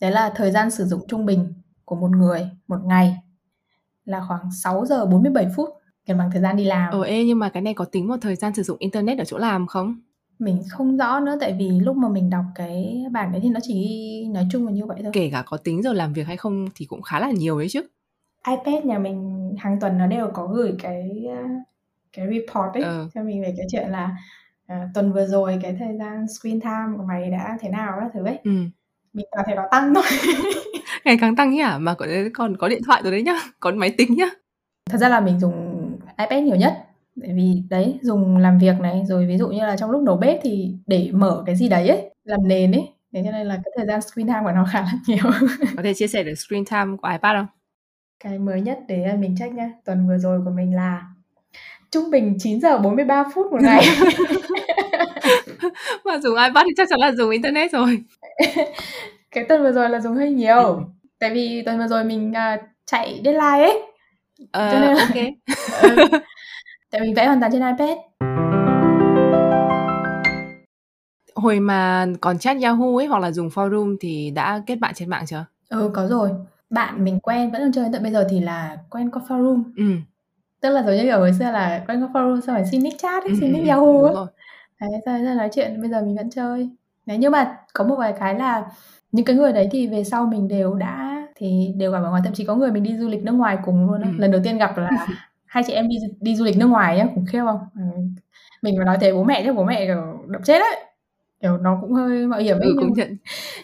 đấy 0.00 0.10
là 0.12 0.32
thời 0.36 0.50
gian 0.50 0.70
sử 0.70 0.84
dụng 0.86 1.02
trung 1.08 1.26
bình 1.26 1.54
của 1.84 1.96
một 1.96 2.10
người 2.10 2.50
một 2.68 2.80
ngày 2.84 3.18
là 4.04 4.24
khoảng 4.28 4.50
6 4.62 4.86
giờ 4.86 5.06
47 5.06 5.46
phút, 5.56 5.68
gần 6.06 6.18
bằng 6.18 6.30
thời 6.32 6.42
gian 6.42 6.56
đi 6.56 6.64
làm. 6.64 6.92
Ờ, 6.92 7.02
ê, 7.02 7.24
nhưng 7.24 7.38
mà 7.38 7.48
cái 7.48 7.62
này 7.62 7.74
có 7.74 7.84
tính 7.84 8.08
vào 8.08 8.18
thời 8.18 8.36
gian 8.36 8.54
sử 8.54 8.62
dụng 8.62 8.76
internet 8.78 9.18
ở 9.18 9.24
chỗ 9.24 9.38
làm 9.38 9.66
không? 9.66 9.96
Mình 10.38 10.62
không 10.70 10.96
rõ 10.96 11.20
nữa 11.20 11.36
tại 11.40 11.56
vì 11.58 11.70
lúc 11.70 11.96
mà 11.96 12.08
mình 12.08 12.30
đọc 12.30 12.44
cái 12.54 13.04
bảng 13.12 13.32
đấy 13.32 13.40
thì 13.44 13.48
nó 13.48 13.60
chỉ 13.62 14.24
nói 14.30 14.46
chung 14.50 14.66
là 14.66 14.72
như 14.72 14.86
vậy 14.86 14.98
thôi. 15.02 15.10
Kể 15.14 15.28
cả 15.32 15.42
có 15.46 15.56
tính 15.56 15.82
giờ 15.82 15.92
làm 15.92 16.12
việc 16.12 16.26
hay 16.26 16.36
không 16.36 16.66
thì 16.74 16.86
cũng 16.86 17.02
khá 17.02 17.20
là 17.20 17.30
nhiều 17.30 17.58
đấy 17.58 17.68
chứ. 17.70 17.82
iPad 18.48 18.84
nhà 18.84 18.98
mình 18.98 19.50
hàng 19.58 19.80
tuần 19.80 19.98
nó 19.98 20.06
đều 20.06 20.30
có 20.34 20.46
gửi 20.46 20.74
cái, 20.82 21.26
a, 21.36 21.42
cái 22.12 22.26
report 22.26 22.74
ấy 22.74 22.82
Ờ. 22.82 23.08
cho 23.14 23.22
mình 23.22 23.42
về 23.42 23.54
cái 23.56 23.66
chuyện 23.72 23.88
là, 23.90 24.16
ờ, 24.66 24.76
tuần 24.94 25.12
vừa 25.12 25.26
rồi 25.26 25.58
cái 25.62 25.76
thời 25.78 25.98
gian 25.98 26.26
screen 26.28 26.60
time 26.60 26.96
của 26.96 27.02
mày 27.02 27.30
đã 27.30 27.58
thế 27.60 27.68
nào 27.68 27.92
các 28.00 28.10
thứ 28.14 28.24
ấy. 28.24 28.38
Ừm. 28.44 28.70
Mình 29.12 29.26
toàn 29.32 29.44
thấy 29.46 29.54
nó 29.56 29.62
tăng 29.70 29.94
thôi. 29.94 30.04
Ngày 31.04 31.16
càng 31.20 31.36
tăng 31.36 31.56
hả? 31.56 31.78
Mà 31.78 31.94
có 31.94 32.06
còn 32.34 32.56
có 32.56 32.68
điện 32.68 32.82
thoại 32.86 33.00
rồi 33.02 33.12
đấy 33.12 33.22
nhá, 33.22 33.38
có 33.60 33.72
máy 33.72 33.94
tính 33.98 34.14
nhá. 34.14 34.26
Thật 34.90 34.98
ra 34.98 35.08
là 35.08 35.20
mình 35.20 35.40
dùng 35.40 35.52
iPad 36.18 36.44
nhiều 36.44 36.56
nhất, 36.56 36.74
tại 37.22 37.30
vì 37.34 37.62
đấy, 37.70 37.98
dùng 38.02 38.36
làm 38.36 38.58
việc 38.58 38.80
này, 38.80 39.02
rồi 39.06 39.26
ví 39.26 39.38
dụ 39.38 39.48
như 39.48 39.60
là 39.60 39.76
trong 39.76 39.90
lúc 39.90 40.02
nấu 40.02 40.16
bếp 40.16 40.38
thì 40.42 40.74
để 40.86 41.10
mở 41.12 41.42
cái 41.46 41.56
gì 41.56 41.68
đấy 41.68 41.88
ấy, 41.88 42.10
làm 42.24 42.40
nền 42.48 42.72
ấy, 42.72 42.88
thế 43.12 43.22
cho 43.24 43.30
nên 43.30 43.46
là 43.46 43.54
cái 43.64 43.72
thời 43.76 43.86
gian 43.86 44.00
screen 44.02 44.26
time 44.26 44.40
của 44.44 44.52
nó 44.52 44.64
khá 44.72 44.80
là 44.80 44.92
nhiều. 45.06 45.32
Có 45.76 45.82
thể 45.82 45.94
chia 45.94 46.06
sẻ 46.06 46.22
được 46.22 46.34
screen 46.34 46.64
time 46.64 46.96
của 47.02 47.08
iPad 47.08 47.36
không? 47.36 47.46
Cái 48.24 48.38
mới 48.38 48.60
nhất 48.60 48.78
để, 48.88 49.16
mình 49.18 49.36
check 49.38 49.54
nhá, 49.54 49.70
tuần 49.84 50.08
vừa 50.08 50.18
rồi 50.18 50.40
của 50.44 50.50
mình 50.50 50.76
là 50.76 51.02
trung 51.90 52.10
bình 52.10 52.36
9 52.38 52.60
giờ 52.60 52.78
43 52.78 53.24
phút 53.34 53.52
một 53.52 53.58
ngày. 53.62 53.84
Mà 56.04 56.18
dùng 56.18 56.36
iPad 56.36 56.66
thì 56.66 56.72
chắc 56.76 56.88
chắn 56.90 57.00
là 57.00 57.12
dùng 57.12 57.30
internet 57.30 57.72
rồi. 57.72 58.02
Cái 59.32 59.44
tuần 59.48 59.62
vừa 59.62 59.72
rồi 59.72 59.88
là 59.88 60.00
dùng 60.00 60.14
hơi 60.16 60.30
nhiều, 60.30 60.62
Ừm. 60.74 60.84
tại 61.18 61.30
vì 61.34 61.62
tuần 61.66 61.78
vừa 61.78 61.86
rồi 61.86 62.04
mình, 62.04 62.32
à, 62.32 62.58
chạy 62.86 63.20
deadline 63.24 63.42
ấy. 63.64 63.82
Ờ, 64.52 64.68
Cho 64.72 64.78
nên 64.80 64.96
là 64.96 65.06
kê. 65.14 65.30
ừ, 65.82 65.96
tại 66.90 67.00
mình 67.00 67.14
vẽ 67.14 67.26
hoàn 67.26 67.40
toàn 67.40 67.52
trên 67.52 67.62
iPad. 67.62 67.98
Hồi 71.34 71.60
mà 71.60 72.06
còn 72.20 72.38
chat 72.38 72.56
Yahoo 72.62 72.96
ấy 72.96 73.06
hoặc 73.06 73.18
là 73.18 73.30
dùng 73.30 73.48
forum 73.48 73.96
thì 74.00 74.30
đã 74.30 74.62
kết 74.66 74.76
bạn 74.76 74.94
trên 74.94 75.10
mạng 75.10 75.26
chưa? 75.26 75.44
Ừ, 75.68 75.90
có 75.94 76.06
rồi. 76.06 76.30
Bạn 76.70 77.04
mình 77.04 77.20
quen 77.20 77.50
vẫn 77.50 77.62
còn 77.62 77.72
chơi 77.72 77.84
đến 77.84 77.92
tận 77.92 78.02
bây 78.02 78.12
giờ 78.12 78.26
thì 78.30 78.40
là 78.40 78.76
quen 78.90 79.10
qua 79.10 79.22
forum. 79.28 79.62
Ừm. 79.76 80.02
Tức 80.60 80.70
là 80.70 80.82
giống 80.82 80.96
như 80.96 81.02
kiểu 81.02 81.18
hồi 81.18 81.32
xưa 81.32 81.44
là 81.44 81.84
quen 81.88 82.00
qua 82.02 82.08
forum 82.22 82.40
xong 82.40 82.56
rồi 82.56 82.64
xin 82.70 82.82
nick 82.82 82.98
chat 82.98 83.22
ấy, 83.22 83.30
Ừm, 83.30 83.40
xin 83.40 83.52
nick 83.52 83.64
ừm, 83.64 83.68
Yahoo 83.68 84.12
rồi. 84.14 84.26
Đấy, 84.80 84.90
ra 85.24 85.34
nói 85.34 85.48
chuyện, 85.52 85.80
bây 85.80 85.90
giờ 85.90 86.02
mình 86.02 86.16
vẫn 86.16 86.30
chơi. 86.30 86.68
Đấy, 87.06 87.18
nhưng 87.18 87.32
mà 87.32 87.58
có 87.74 87.84
một 87.84 87.96
vài 87.98 88.14
cái 88.20 88.34
là 88.34 88.64
những 89.12 89.24
cái 89.24 89.36
người 89.36 89.52
đấy 89.52 89.68
thì 89.72 89.86
về 89.86 90.04
sau 90.04 90.26
mình 90.26 90.48
đều 90.48 90.74
đã 90.74 91.26
thì 91.36 91.72
đều 91.76 91.92
gặp 91.92 91.98
ở 92.02 92.10
ngoài, 92.10 92.22
thậm 92.24 92.32
chí 92.34 92.44
có 92.44 92.54
người 92.56 92.70
mình 92.72 92.82
đi 92.82 92.96
du 92.96 93.08
lịch 93.08 93.22
nước 93.22 93.32
ngoài 93.32 93.58
cùng 93.64 93.86
luôn. 93.86 94.02
Ừm. 94.02 94.18
Lần 94.18 94.30
đầu 94.30 94.40
tiên 94.44 94.58
gặp 94.58 94.78
là 94.78 94.88
hai 95.46 95.64
chị 95.66 95.72
em 95.72 95.88
đi 95.88 95.96
đi 96.20 96.36
du 96.36 96.44
lịch 96.44 96.56
nước 96.58 96.66
ngoài 96.66 96.96
nhá, 96.96 97.06
khủng 97.14 97.26
khiếp 97.26 97.40
không? 97.44 97.60
Ừm, 97.74 98.14
mình 98.62 98.78
mà 98.78 98.84
nói 98.84 98.98
thế 99.00 99.12
bố 99.12 99.24
mẹ 99.24 99.42
chắc 99.46 99.56
bố 99.56 99.64
mẹ, 99.64 99.86
kiểu, 99.86 100.02
đập 100.28 100.42
chết 100.44 100.58
ấy. 100.60 100.84
Kiểu, 101.42 101.58
nó 101.58 101.78
cũng 101.80 101.92
hơi 101.92 102.26
mạo 102.26 102.40
hiểm 102.40 102.58
ấy, 102.58 102.68
Ừ, 102.68 102.74
mà 102.80 102.86
nhận. 102.96 103.16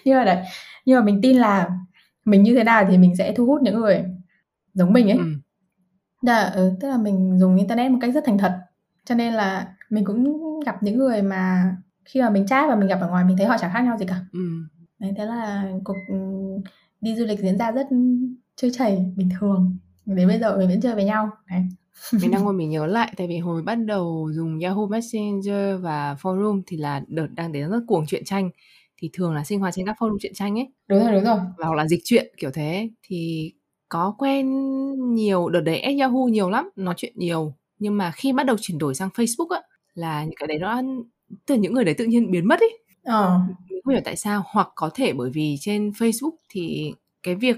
nhưng 0.04 0.16
mà 0.18 0.24
đấy, 0.24 0.44
nhưng 0.84 0.98
mà 0.98 1.04
mình 1.04 1.20
tin 1.22 1.36
là 1.36 1.70
mình 2.24 2.42
như 2.42 2.54
thế 2.54 2.64
nào 2.64 2.84
thì 2.90 2.98
mình 2.98 3.16
sẽ 3.16 3.32
thu 3.36 3.46
hút 3.46 3.62
những 3.62 3.74
người 3.80 4.04
giống 4.74 4.92
mình 4.92 5.10
ấy. 5.10 5.18
Ừm. 5.18 5.40
Tức 6.22 6.32
là, 6.32 6.44
ừ, 6.44 6.72
tức 6.80 6.88
là 6.88 6.96
mình 6.96 7.38
dùng 7.38 7.56
internet 7.56 7.90
một 7.92 7.98
cách 8.00 8.14
rất 8.14 8.24
thành 8.26 8.38
thật, 8.38 8.58
cho 9.04 9.14
nên 9.14 9.32
là 9.32 9.66
mình 9.90 10.04
cũng 10.04 10.60
gặp 10.66 10.82
những 10.82 10.98
người 10.98 11.22
mà 11.22 11.72
khi 12.04 12.20
mà 12.22 12.30
mình 12.30 12.46
chat 12.46 12.68
và 12.68 12.76
mình 12.76 12.88
gặp 12.88 12.98
ở 13.00 13.08
ngoài 13.08 13.24
mình 13.24 13.36
thấy 13.36 13.46
họ 13.46 13.56
chẳng 13.60 13.70
khác 13.74 13.80
nhau 13.80 13.96
gì 13.98 14.06
cả. 14.06 14.16
Ừm. 14.32 14.68
Đấy, 14.98 15.12
thế 15.16 15.24
là 15.24 15.70
cuộc, 15.84 15.96
ừm, 16.08 16.60
đi 17.00 17.14
du 17.16 17.24
lịch 17.24 17.38
diễn 17.40 17.58
ra 17.58 17.70
rất 17.72 17.86
trôi 18.56 18.70
chảy, 18.74 19.12
bình 19.16 19.28
thường. 19.40 19.76
Đến 20.06 20.28
bây 20.28 20.38
giờ 20.40 20.56
mình 20.58 20.68
vẫn 20.68 20.80
chơi 20.80 20.94
với 20.94 21.04
nhau, 21.04 21.30
đấy. 21.50 21.62
Mình 22.22 22.30
đang 22.30 22.44
ngồi 22.44 22.52
mình 22.52 22.70
nhớ 22.70 22.86
lại, 22.86 23.12
tại 23.16 23.26
vì 23.28 23.38
hồi 23.38 23.62
bắt 23.62 23.74
đầu 23.74 24.30
dùng 24.32 24.60
Yahoo 24.60 24.86
Messenger 24.86 25.80
và 25.82 26.16
forum 26.22 26.62
thì 26.66 26.76
là 26.76 27.02
đợt 27.08 27.26
đang 27.34 27.52
đến 27.52 27.70
rất 27.70 27.80
cuồng 27.86 28.06
truyện 28.06 28.24
tranh, 28.24 28.50
thì 28.96 29.10
thường 29.12 29.34
là 29.34 29.44
sinh 29.44 29.60
hoạt 29.60 29.74
trên 29.74 29.86
các 29.86 29.96
forum 29.98 30.16
truyện 30.20 30.34
tranh 30.34 30.58
ấy. 30.58 30.68
Đúng 30.88 31.00
rồi, 31.04 31.12
đúng 31.12 31.24
rồi. 31.24 31.38
Và 31.58 31.66
hoặc 31.66 31.74
là 31.74 31.86
dịch 31.88 32.00
truyện, 32.04 32.34
kiểu 32.36 32.50
thế. 32.54 32.90
Thì 33.02 33.52
có 33.88 34.14
quen 34.18 34.46
nhiều 35.14 35.48
đợt 35.48 35.60
đấy 35.60 35.80
Yahoo 36.00 36.26
nhiều 36.30 36.50
lắm, 36.50 36.70
nói 36.76 36.94
chuyện 36.96 37.12
nhiều. 37.16 37.54
Nhưng 37.78 37.96
mà 37.96 38.10
khi 38.16 38.32
bắt 38.32 38.46
đầu 38.46 38.56
chuyển 38.60 38.78
đổi 38.78 38.94
sang 38.94 39.08
Facebook 39.14 39.48
á, 39.48 39.62
là 39.94 40.24
những 40.24 40.34
cái 40.36 40.46
đấy 40.46 40.58
nó 40.58 40.82
là 41.48 41.56
những 41.56 41.74
người 41.74 41.84
đấy 41.84 41.94
tự 41.98 42.04
nhiên 42.04 42.30
biến 42.30 42.48
mất 42.48 42.60
ấy. 42.60 42.78
Ờ. 43.08 43.40
Mình 43.70 43.80
không 43.84 43.92
hiểu 43.94 44.02
tại 44.04 44.16
sao, 44.16 44.42
hoặc 44.46 44.68
có 44.74 44.90
thể 44.94 45.12
bởi 45.12 45.30
vì 45.30 45.56
trên 45.60 45.90
Facebook 45.90 46.36
thì 46.48 46.92
cái 47.22 47.34
việc 47.34 47.56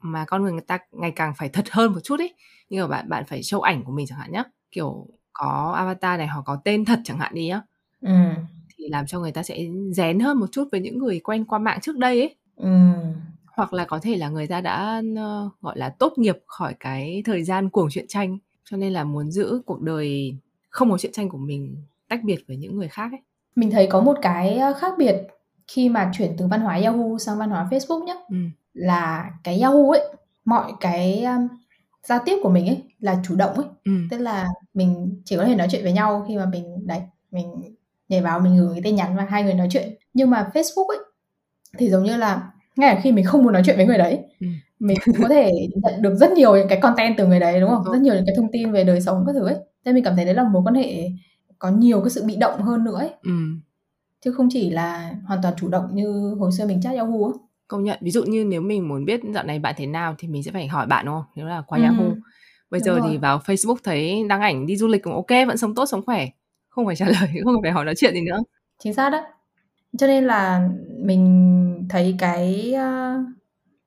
mà 0.00 0.24
con 0.24 0.42
người 0.42 0.52
người 0.52 0.60
ta 0.66 0.78
ngày 0.92 1.12
càng 1.16 1.32
phải 1.36 1.48
thật 1.48 1.64
hơn 1.70 1.92
một 1.92 2.00
chút 2.04 2.20
ấy. 2.20 2.34
Như 2.70 2.80
là 2.80 2.86
bạn 2.86 3.08
bạn 3.08 3.24
phải 3.28 3.40
show 3.40 3.60
ảnh 3.60 3.84
của 3.84 3.92
mình 3.92 4.06
chẳng 4.06 4.18
hạn 4.18 4.32
nhá, 4.32 4.44
kiểu 4.72 5.06
có 5.32 5.72
avatar 5.76 6.18
này 6.18 6.26
hoặc 6.26 6.42
có 6.46 6.60
tên 6.64 6.84
thật 6.84 7.00
chẳng 7.04 7.18
hạn 7.18 7.34
đi 7.34 7.48
á 7.48 7.62
ừ. 8.00 8.10
thì 8.76 8.88
làm 8.88 9.06
cho 9.06 9.20
người 9.20 9.32
ta 9.32 9.42
sẽ 9.42 9.58
rén 9.92 10.20
hơn 10.20 10.38
một 10.40 10.46
chút 10.52 10.68
với 10.72 10.80
những 10.80 10.98
người 10.98 11.20
quen 11.20 11.44
qua 11.44 11.58
mạng 11.58 11.78
trước 11.82 11.96
đây 11.98 12.20
ấy 12.20 12.34
Ừ. 12.56 12.70
hoặc 13.56 13.72
là 13.72 13.84
có 13.84 13.98
thể 14.02 14.16
là 14.16 14.28
người 14.28 14.46
ta 14.46 14.60
đã 14.60 15.02
ờ, 15.16 15.50
gọi 15.60 15.78
là 15.78 15.88
tốt 15.88 16.12
nghiệp 16.16 16.36
khỏi 16.46 16.74
cái 16.80 17.22
thời 17.24 17.44
gian 17.44 17.70
cuồng 17.70 17.90
truyện 17.90 18.04
tranh 18.08 18.38
cho 18.64 18.76
nên 18.76 18.92
là 18.92 19.04
muốn 19.04 19.30
giữ 19.30 19.62
cuộc 19.66 19.80
đời 19.80 20.36
không 20.70 20.90
có 20.90 20.98
truyện 20.98 21.12
tranh 21.12 21.28
của 21.28 21.38
mình 21.38 21.76
tách 22.08 22.24
biệt 22.24 22.44
với 22.48 22.56
những 22.56 22.76
người 22.76 22.88
khác 22.88 23.12
ấy 23.12 23.20
Mình 23.58 23.70
thấy 23.70 23.86
có 23.86 24.00
một 24.00 24.18
cái 24.22 24.58
ờ, 24.58 24.72
khác 24.72 24.94
biệt 24.98 25.16
khi 25.68 25.88
mà 25.88 26.10
chuyển 26.14 26.32
từ 26.38 26.46
văn 26.46 26.60
hóa 26.60 26.74
Yahoo 26.84 27.18
sang 27.18 27.38
văn 27.38 27.50
hóa 27.50 27.68
Facebook 27.70 28.04
nhé 28.04 28.16
ừ. 28.28 28.36
là 28.74 29.30
cái 29.44 29.60
Yahoo 29.60 29.90
ấy 29.90 30.02
mọi 30.44 30.72
cái 30.80 31.24
um, 31.24 31.48
giao 32.06 32.18
tiếp 32.24 32.36
của 32.42 32.50
mình 32.50 32.66
ấy 32.66 32.82
là 33.00 33.16
chủ 33.24 33.36
động 33.36 33.54
ấy 33.54 33.64
Ừ. 33.84 33.92
tức 34.10 34.18
là 34.18 34.46
mình 34.74 35.22
chỉ 35.24 35.36
có 35.36 35.44
thể 35.44 35.54
nói 35.54 35.68
chuyện 35.70 35.82
với 35.82 35.92
nhau 35.92 36.24
khi 36.28 36.36
mà 36.36 36.46
mình 36.46 36.86
đấy 36.86 37.00
mình 37.30 37.74
nhảy 38.08 38.20
vào 38.20 38.40
mình 38.40 38.56
gửi 38.58 38.68
cái 38.74 38.82
tin 38.82 38.96
nhắn 38.96 39.16
và 39.16 39.26
hai 39.28 39.42
người 39.42 39.54
nói 39.54 39.68
chuyện 39.70 39.94
nhưng 40.14 40.30
mà 40.30 40.50
Facebook 40.54 40.86
ấy 40.88 40.98
thì 41.78 41.90
giống 41.90 42.04
như 42.04 42.16
là 42.16 42.50
ngay 42.76 42.94
cả 42.94 43.00
khi 43.04 43.12
mình 43.12 43.24
không 43.24 43.42
muốn 43.42 43.52
nói 43.52 43.62
chuyện 43.66 43.76
với 43.76 43.86
người 43.86 43.98
đấy 43.98 44.18
Ừ. 44.40 44.46
mình 44.78 44.96
có 45.22 45.28
thể 45.28 45.50
nhận 45.82 46.02
được 46.02 46.14
rất 46.14 46.32
nhiều 46.32 46.56
những 46.56 46.68
cái 46.68 46.80
content 46.80 47.14
từ 47.18 47.26
người 47.26 47.40
đấy 47.40 47.60
đúng 47.60 47.70
không 47.70 47.82
Đúng. 47.84 47.92
rất 47.94 48.00
nhiều 48.00 48.14
những 48.14 48.26
cái 48.26 48.34
thông 48.36 48.52
tin 48.52 48.72
về 48.72 48.84
đời 48.84 49.00
sống 49.00 49.24
các 49.26 49.32
thứ 49.32 49.46
ấy 49.46 49.56
nên 49.84 49.94
mình 49.94 50.04
cảm 50.04 50.16
thấy 50.16 50.24
đấy 50.24 50.34
là 50.34 50.42
một 50.42 50.50
mối 50.52 50.62
quan 50.66 50.74
hệ 50.74 51.10
có 51.58 51.70
nhiều 51.70 52.00
cái 52.00 52.10
sự 52.10 52.24
bị 52.24 52.36
động 52.36 52.62
hơn 52.62 52.84
nữa 52.84 52.96
ấy 52.98 53.10
Ừ. 53.22 53.30
chứ 54.24 54.32
không 54.32 54.48
chỉ 54.50 54.70
là 54.70 55.14
hoàn 55.26 55.42
toàn 55.42 55.54
chủ 55.56 55.68
động 55.68 55.88
như 55.92 56.34
hồi 56.38 56.52
xưa 56.52 56.66
mình 56.66 56.80
chat 56.82 56.96
Yahoo 56.96 57.24
ấy. 57.24 57.32
công 57.68 57.84
nhận 57.84 57.98
ví 58.02 58.10
dụ 58.10 58.24
như 58.24 58.44
nếu 58.44 58.60
mình 58.60 58.88
muốn 58.88 59.04
biết 59.04 59.20
dạo 59.34 59.44
này 59.44 59.58
bạn 59.58 59.74
thế 59.76 59.86
nào 59.86 60.14
thì 60.18 60.28
mình 60.28 60.42
sẽ 60.42 60.50
phải 60.52 60.66
hỏi 60.66 60.86
bạn 60.86 61.06
đúng 61.06 61.14
không 61.14 61.24
nếu 61.34 61.46
là 61.46 61.62
qua 61.66 61.78
Ừ. 61.78 61.82
Yahoo 61.84 62.04
bây 62.70 62.80
Đúng 62.80 62.84
giờ 62.84 62.98
rồi. 62.98 63.08
thì 63.10 63.18
vào 63.18 63.38
Facebook 63.38 63.76
thấy 63.84 64.24
đăng 64.28 64.40
ảnh 64.40 64.66
đi 64.66 64.76
du 64.76 64.86
lịch 64.86 65.02
cũng 65.02 65.14
ok 65.14 65.46
vẫn 65.46 65.56
sống 65.56 65.74
tốt 65.74 65.86
sống 65.86 66.02
khỏe 66.06 66.26
không 66.68 66.86
phải 66.86 66.96
trả 66.96 67.06
lời 67.20 67.28
không 67.44 67.62
phải 67.62 67.70
hỏi 67.72 67.84
nói 67.84 67.94
chuyện 67.96 68.14
gì 68.14 68.20
nữa 68.20 68.38
chính 68.78 68.94
xác 68.94 69.10
đó 69.10 69.20
cho 69.98 70.06
nên 70.06 70.24
là 70.24 70.68
mình 70.98 71.86
thấy 71.90 72.14
cái 72.18 72.74
uh, 72.74 73.26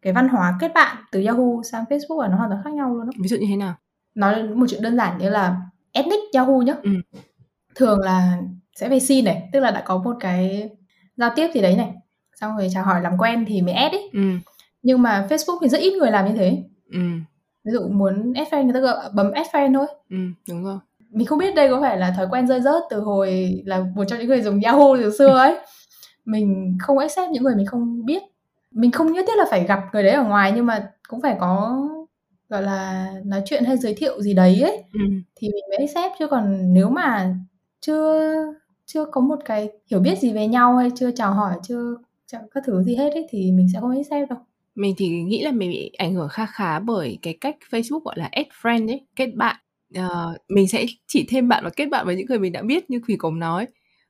cái 0.02 0.14
văn 0.14 0.28
hóa 0.30 0.58
kết 0.60 0.72
bạn 0.76 0.98
từ 1.12 1.24
Yahoo 1.26 1.62
sang 1.72 1.84
Facebook 1.90 2.22
là 2.22 2.28
nó 2.28 2.38
hoàn 2.38 2.50
toàn 2.50 2.62
khác 2.64 2.74
nhau 2.74 2.96
luôn 2.96 3.06
đó 3.06 3.12
ví 3.22 3.28
dụ 3.28 3.38
như 3.38 3.46
thế 3.50 3.56
nào 3.56 3.76
nói 4.16 4.44
một 4.44 4.66
chuyện 4.70 4.82
đơn 4.82 4.98
giản 4.98 5.18
như 5.18 5.30
là 5.30 5.62
ethnic 5.92 6.20
Yahoo 6.34 6.62
nhá 6.62 6.74
Ừ. 6.84 6.92
thường 7.76 8.00
là 8.00 8.38
sẽ 8.76 8.90
phải 8.90 9.00
xin 9.00 9.26
này 9.26 9.50
tức 9.54 9.60
là 9.60 9.72
đã 9.72 9.82
có 9.86 9.98
một 9.98 10.16
cái 10.20 10.70
giao 11.18 11.32
tiếp 11.36 11.48
gì 11.54 11.62
đấy 11.62 11.76
này 11.76 11.94
xong 12.36 12.58
rồi 12.58 12.70
chào 12.74 12.84
hỏi 12.84 13.02
làm 13.02 13.18
quen 13.18 13.46
thì 13.48 13.62
mới 13.62 13.74
add 13.74 13.96
ấy 13.96 14.10
ừ. 14.14 14.22
Nhưng 14.84 15.02
mà 15.02 15.28
Facebook 15.30 15.58
thì 15.62 15.70
rất 15.70 15.78
ít 15.78 15.94
người 15.94 16.12
làm 16.12 16.28
như 16.28 16.34
thế. 16.38 16.64
Ừ. 16.92 17.00
Ví 17.64 17.72
dụ 17.72 17.88
muốn 17.88 18.34
add 18.34 18.54
friend 18.54 18.64
người 18.64 18.82
ta 18.82 19.10
bấm 19.14 19.32
add 19.32 19.50
friend 19.50 19.74
thôi. 19.74 19.88
Ừ 20.10 20.18
đúng 20.50 20.64
rồi. 20.64 20.78
Mình 21.10 21.28
không 21.28 21.40
biết 21.40 21.56
đây 21.56 21.70
có 21.70 21.82
phải 21.82 21.98
là 21.98 22.14
thói 22.18 22.28
quen 22.32 22.48
rơi 22.48 22.62
rớt 22.62 22.84
từ 22.90 23.00
hồi 23.00 23.62
là 23.66 23.86
một 23.96 24.04
trong 24.08 24.20
những 24.20 24.28
người 24.28 24.42
dùng 24.42 24.62
Yahoo 24.62 24.98
từ 24.98 25.18
xưa 25.18 25.38
ấy. 25.38 25.58
Mình 26.26 26.78
không 26.80 26.98
accept 26.98 27.32
những 27.32 27.44
người 27.44 27.56
mình 27.56 27.66
không 27.66 28.06
biết. 28.06 28.22
Mình 28.72 28.92
không 28.92 29.14
nhất 29.14 29.26
thiết 29.28 29.38
là 29.38 29.46
phải 29.50 29.64
gặp 29.64 29.80
người 29.94 30.04
đấy 30.04 30.14
ở 30.14 30.24
ngoài 30.24 30.52
nhưng 30.56 30.66
mà 30.66 30.90
cũng 31.08 31.22
phải 31.22 31.36
có 31.40 31.82
gọi 32.50 32.64
là 32.64 33.08
nói 33.26 33.42
chuyện 33.46 33.64
hay 33.66 33.78
giới 33.78 33.94
thiệu 33.94 34.22
gì 34.22 34.34
đấy 34.34 34.62
ấy. 34.62 34.84
Ừ. 34.94 35.00
Thì 35.36 35.50
mình 35.50 35.64
mới 35.70 35.88
accept 35.88 36.14
chứ 36.20 36.28
còn 36.28 36.74
nếu 36.74 36.90
mà 36.90 37.36
chưa 37.82 38.36
chưa 38.86 39.06
có 39.06 39.22
một 39.22 39.40
cái 39.46 39.70
hiểu 39.92 40.00
biết 40.00 40.20
gì 40.20 40.34
về 40.34 40.48
nhau 40.48 40.78
hay 40.78 40.90
chưa 40.96 41.12
chào 41.12 41.34
hỏi 41.34 41.54
chưa 41.64 41.96
chẳng 42.26 42.42
các 42.52 42.64
thứ 42.66 42.84
gì 42.84 42.96
hết 42.96 43.14
ấy 43.14 43.28
thì 43.30 43.52
mình 43.52 43.68
sẽ 43.74 43.80
không 43.80 43.98
accept 43.98 44.30
đâu. 44.30 44.40
Mình 44.76 44.96
thì 44.98 45.10
nghĩ 45.10 45.42
là 45.42 45.52
mình 45.52 45.72
bị 45.72 45.92
ảnh 45.98 46.14
hưởng 46.14 46.30
khá 46.30 46.46
khá 46.46 46.80
bởi 46.80 47.18
cái 47.22 47.38
cách 47.42 47.56
Facebook 47.70 48.00
gọi 48.00 48.16
là 48.18 48.30
add 48.32 48.50
friend 48.62 48.88
ấy 48.90 49.02
kết 49.16 49.36
bạn. 49.36 49.56
Uh, 50.00 50.38
mình 50.48 50.68
sẽ 50.68 50.86
chỉ 51.08 51.26
thêm 51.30 51.48
bạn 51.48 51.64
và 51.64 51.70
kết 51.76 51.86
bạn 51.86 52.06
với 52.06 52.16
những 52.16 52.26
người 52.26 52.40
mình 52.40 52.52
đã 52.52 52.62
biết 52.62 52.90
như 52.90 53.02
Thủy 53.08 53.16
Cốm 53.20 53.40
nói. 53.40 53.68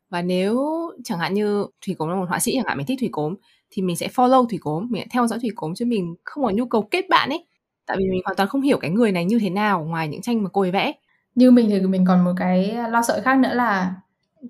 Và 0.09 0.21
nếu 0.21 0.59
chẳng 1.03 1.19
hạn 1.19 1.33
như 1.33 1.65
Thủy 1.85 1.95
Cốm 1.97 2.09
là 2.09 2.15
một 2.15 2.25
họa 2.29 2.39
sĩ 2.39 2.51
chẳng 2.55 2.65
hạn 2.65 2.77
mình 2.77 2.85
thích 2.85 2.97
Thủy 2.99 3.09
Cốm 3.11 3.35
thì 3.71 3.81
mình 3.81 3.95
sẽ 3.95 4.07
follow 4.07 4.45
Thủy 4.47 4.59
Cốm 4.61 4.87
mình 4.89 5.01
sẽ 5.01 5.07
theo 5.11 5.27
dõi 5.27 5.39
Thủy 5.39 5.49
Cốm 5.55 5.73
chứ 5.75 5.85
mình 5.85 6.15
không 6.23 6.43
có 6.43 6.49
nhu 6.49 6.65
cầu 6.65 6.81
kết 6.81 7.09
bạn 7.09 7.29
ấy. 7.29 7.45
Tại 7.85 7.97
vì 7.97 8.09
mình 8.09 8.21
hoàn 8.25 8.37
toàn 8.37 8.49
không 8.49 8.61
hiểu 8.61 8.77
cái 8.77 8.91
người 8.91 9.11
này 9.11 9.25
như 9.25 9.39
thế 9.39 9.49
nào 9.49 9.85
ngoài 9.85 10.07
những 10.07 10.21
tranh 10.21 10.43
mà 10.43 10.49
cô 10.53 10.61
ấy 10.61 10.71
vẽ 10.71 10.93
như 11.35 11.51
mình 11.51 11.69
thì 11.69 11.81
mình 11.81 12.05
còn 12.05 12.23
một 12.23 12.33
cái 12.37 12.77
lo 12.89 13.01
sợ 13.01 13.21
khác 13.21 13.39
nữa 13.39 13.53
là 13.53 13.95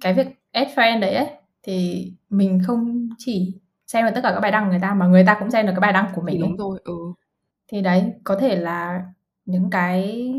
cái 0.01 0.13
việc 0.13 0.27
add 0.51 0.71
friend 0.71 0.99
đấy 0.99 1.15
ấy 1.15 1.27
thì 1.63 2.07
mình 2.29 2.59
không 2.67 3.09
chỉ 3.17 3.59
xem 3.87 4.05
được 4.05 4.11
tất 4.15 4.21
cả 4.23 4.31
các 4.33 4.39
bài 4.39 4.51
đăng 4.51 4.63
của 4.65 4.69
người 4.69 4.79
ta 4.81 4.93
mà 4.93 5.07
người 5.07 5.23
ta 5.25 5.37
cũng 5.39 5.51
xem 5.51 5.65
được 5.65 5.71
cái 5.75 5.81
bài 5.81 5.93
đăng 5.93 6.11
của 6.15 6.21
mình 6.21 6.35
ấy. 6.35 6.41
đúng 6.41 6.57
rồi 6.57 6.79
ừ. 6.83 6.93
Thì 7.67 7.81
đấy 7.81 8.13
có 8.23 8.35
thể 8.35 8.55
là 8.55 9.05
những 9.45 9.69
cái 9.69 10.31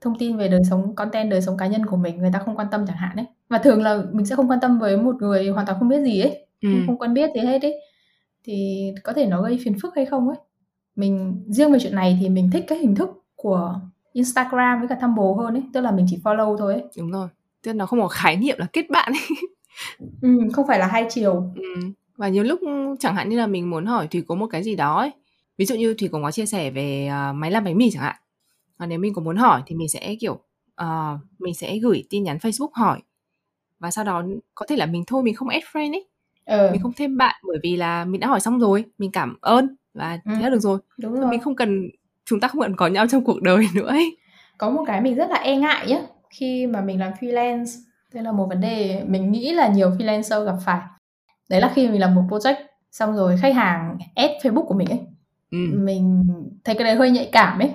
thông 0.00 0.18
tin 0.18 0.36
về 0.36 0.48
đời 0.48 0.60
sống 0.70 0.94
content 0.94 1.30
đời 1.30 1.42
sống 1.42 1.56
cá 1.56 1.66
nhân 1.66 1.86
của 1.86 1.96
mình 1.96 2.18
người 2.18 2.30
ta 2.32 2.38
không 2.38 2.56
quan 2.56 2.68
tâm 2.70 2.86
chẳng 2.86 2.96
hạn 2.96 3.16
ấy. 3.16 3.26
Và 3.48 3.58
thường 3.58 3.82
là 3.82 4.02
mình 4.12 4.26
sẽ 4.26 4.36
không 4.36 4.50
quan 4.50 4.60
tâm 4.60 4.78
với 4.78 4.96
một 4.96 5.16
người 5.20 5.48
hoàn 5.48 5.66
toàn 5.66 5.78
không 5.78 5.88
biết 5.88 6.02
gì 6.02 6.20
ấy 6.20 6.46
ừ. 6.62 6.68
không, 6.72 6.86
không 6.86 6.98
quen 6.98 7.14
biết 7.14 7.30
gì 7.34 7.40
hết 7.40 7.62
ấy. 7.62 7.80
Thì 8.44 8.86
có 9.04 9.12
thể 9.12 9.26
nó 9.26 9.42
gây 9.42 9.58
phiền 9.64 9.78
phức 9.82 9.94
hay 9.96 10.06
không 10.06 10.28
ấy. 10.28 10.38
Mình 10.96 11.44
riêng 11.48 11.72
về 11.72 11.78
chuyện 11.82 11.94
này 11.94 12.18
thì 12.20 12.28
mình 12.28 12.50
thích 12.52 12.64
cái 12.68 12.78
hình 12.78 12.94
thức 12.94 13.10
của 13.36 13.80
Instagram 14.16 14.78
với 14.78 14.88
cả 14.88 14.94
Tumblr 15.02 15.36
hơn 15.38 15.54
ấy 15.54 15.62
tức 15.72 15.80
là 15.80 15.90
mình 15.90 16.06
chỉ 16.08 16.18
follow 16.24 16.56
thôi 16.56 16.72
ấy 16.72 16.84
đúng 16.98 17.10
rồi 17.10 17.28
tức 17.62 17.68
là 17.72 17.74
nó 17.74 17.86
không 17.86 18.00
có 18.00 18.08
khái 18.08 18.36
niệm 18.36 18.56
là 18.58 18.66
kết 18.72 18.90
bạn 18.90 19.12
ấy 19.12 19.36
ừ, 20.22 20.28
không 20.52 20.66
phải 20.66 20.78
là 20.78 20.86
hai 20.86 21.06
chiều 21.10 21.50
Ừ. 21.56 21.62
Và 22.16 22.28
nhiều 22.28 22.42
lúc 22.44 22.60
chẳng 23.00 23.14
hạn 23.14 23.28
như 23.28 23.38
là 23.38 23.46
mình 23.46 23.70
muốn 23.70 23.86
hỏi 23.86 24.06
Thủy 24.08 24.24
có 24.28 24.34
một 24.34 24.46
cái 24.46 24.62
gì 24.62 24.76
đó 24.76 24.98
ấy. 24.98 25.10
Ví 25.58 25.64
dụ 25.64 25.74
như 25.74 25.94
Thủy 25.94 26.08
cũng 26.08 26.22
có 26.22 26.30
chia 26.30 26.46
sẻ 26.46 26.70
về 26.70 27.06
à, 27.06 27.32
máy 27.32 27.50
làm 27.50 27.64
bánh 27.64 27.76
mì 27.78 27.90
chẳng 27.90 28.02
hạn. 28.02 28.16
Và 28.78 28.86
nếu 28.86 28.98
mình 28.98 29.14
có 29.14 29.22
muốn 29.22 29.36
hỏi 29.36 29.62
thì 29.66 29.74
mình 29.76 29.88
sẽ 29.88 30.14
kiểu 30.20 30.38
à, 30.76 31.18
mình 31.38 31.54
sẽ 31.54 31.78
gửi 31.78 32.04
tin 32.10 32.24
nhắn 32.24 32.36
Facebook 32.36 32.68
hỏi. 32.72 33.00
Và 33.78 33.90
sau 33.90 34.04
đó 34.04 34.22
có 34.54 34.66
thể 34.68 34.76
là 34.76 34.86
mình 34.86 35.04
thôi 35.06 35.22
mình 35.22 35.34
không 35.34 35.48
add 35.48 35.64
friend 35.72 35.92
ấy, 35.92 36.08
ờ 36.44 36.70
mình 36.72 36.82
không 36.82 36.92
thêm 36.96 37.16
bạn 37.16 37.34
bởi 37.48 37.58
vì 37.62 37.76
là 37.76 38.04
mình 38.04 38.20
đã 38.20 38.26
hỏi 38.28 38.40
xong 38.40 38.58
rồi, 38.60 38.84
mình 38.98 39.10
cảm 39.12 39.36
ơn 39.40 39.76
và 39.94 40.18
Ừ. 40.24 40.32
thế 40.36 40.42
là 40.42 40.50
được 40.50 40.60
rồi. 40.60 40.78
đúng 40.98 41.12
rồi 41.20 41.30
mình 41.30 41.40
không 41.40 41.56
cần 41.56 41.88
chúng 42.26 42.40
ta 42.40 42.48
không 42.48 42.60
cần 42.60 42.76
có 42.76 42.86
nhau 42.86 43.06
trong 43.06 43.24
cuộc 43.24 43.42
đời 43.42 43.66
nữa 43.74 43.88
ấy. 43.88 44.16
có 44.58 44.70
một 44.70 44.84
cái 44.86 45.00
mình 45.00 45.14
rất 45.14 45.30
là 45.30 45.36
e 45.36 45.56
ngại 45.56 45.86
nhá 45.88 46.00
khi 46.30 46.66
mà 46.66 46.80
mình 46.80 47.00
làm 47.00 47.12
freelance 47.20 47.66
đây 48.14 48.22
là 48.24 48.32
một 48.32 48.46
vấn 48.48 48.60
đề 48.60 49.02
mình 49.06 49.32
nghĩ 49.32 49.52
là 49.52 49.68
nhiều 49.68 49.90
freelancer 49.90 50.44
gặp 50.44 50.56
phải 50.64 50.80
đấy 51.50 51.60
là 51.60 51.72
khi 51.74 51.88
mình 51.88 52.00
làm 52.00 52.14
một 52.14 52.22
project 52.28 52.54
xong 52.90 53.16
rồi 53.16 53.36
khách 53.42 53.54
hàng 53.54 53.98
add 54.14 54.32
facebook 54.42 54.66
của 54.66 54.74
mình 54.74 54.88
ấy 54.88 55.00
Ừ. 55.50 55.58
mình 55.72 56.24
thấy 56.64 56.74
cái 56.74 56.84
đấy 56.84 56.94
hơi 56.94 57.10
nhạy 57.10 57.28
cảm 57.32 57.58
ấy 57.58 57.70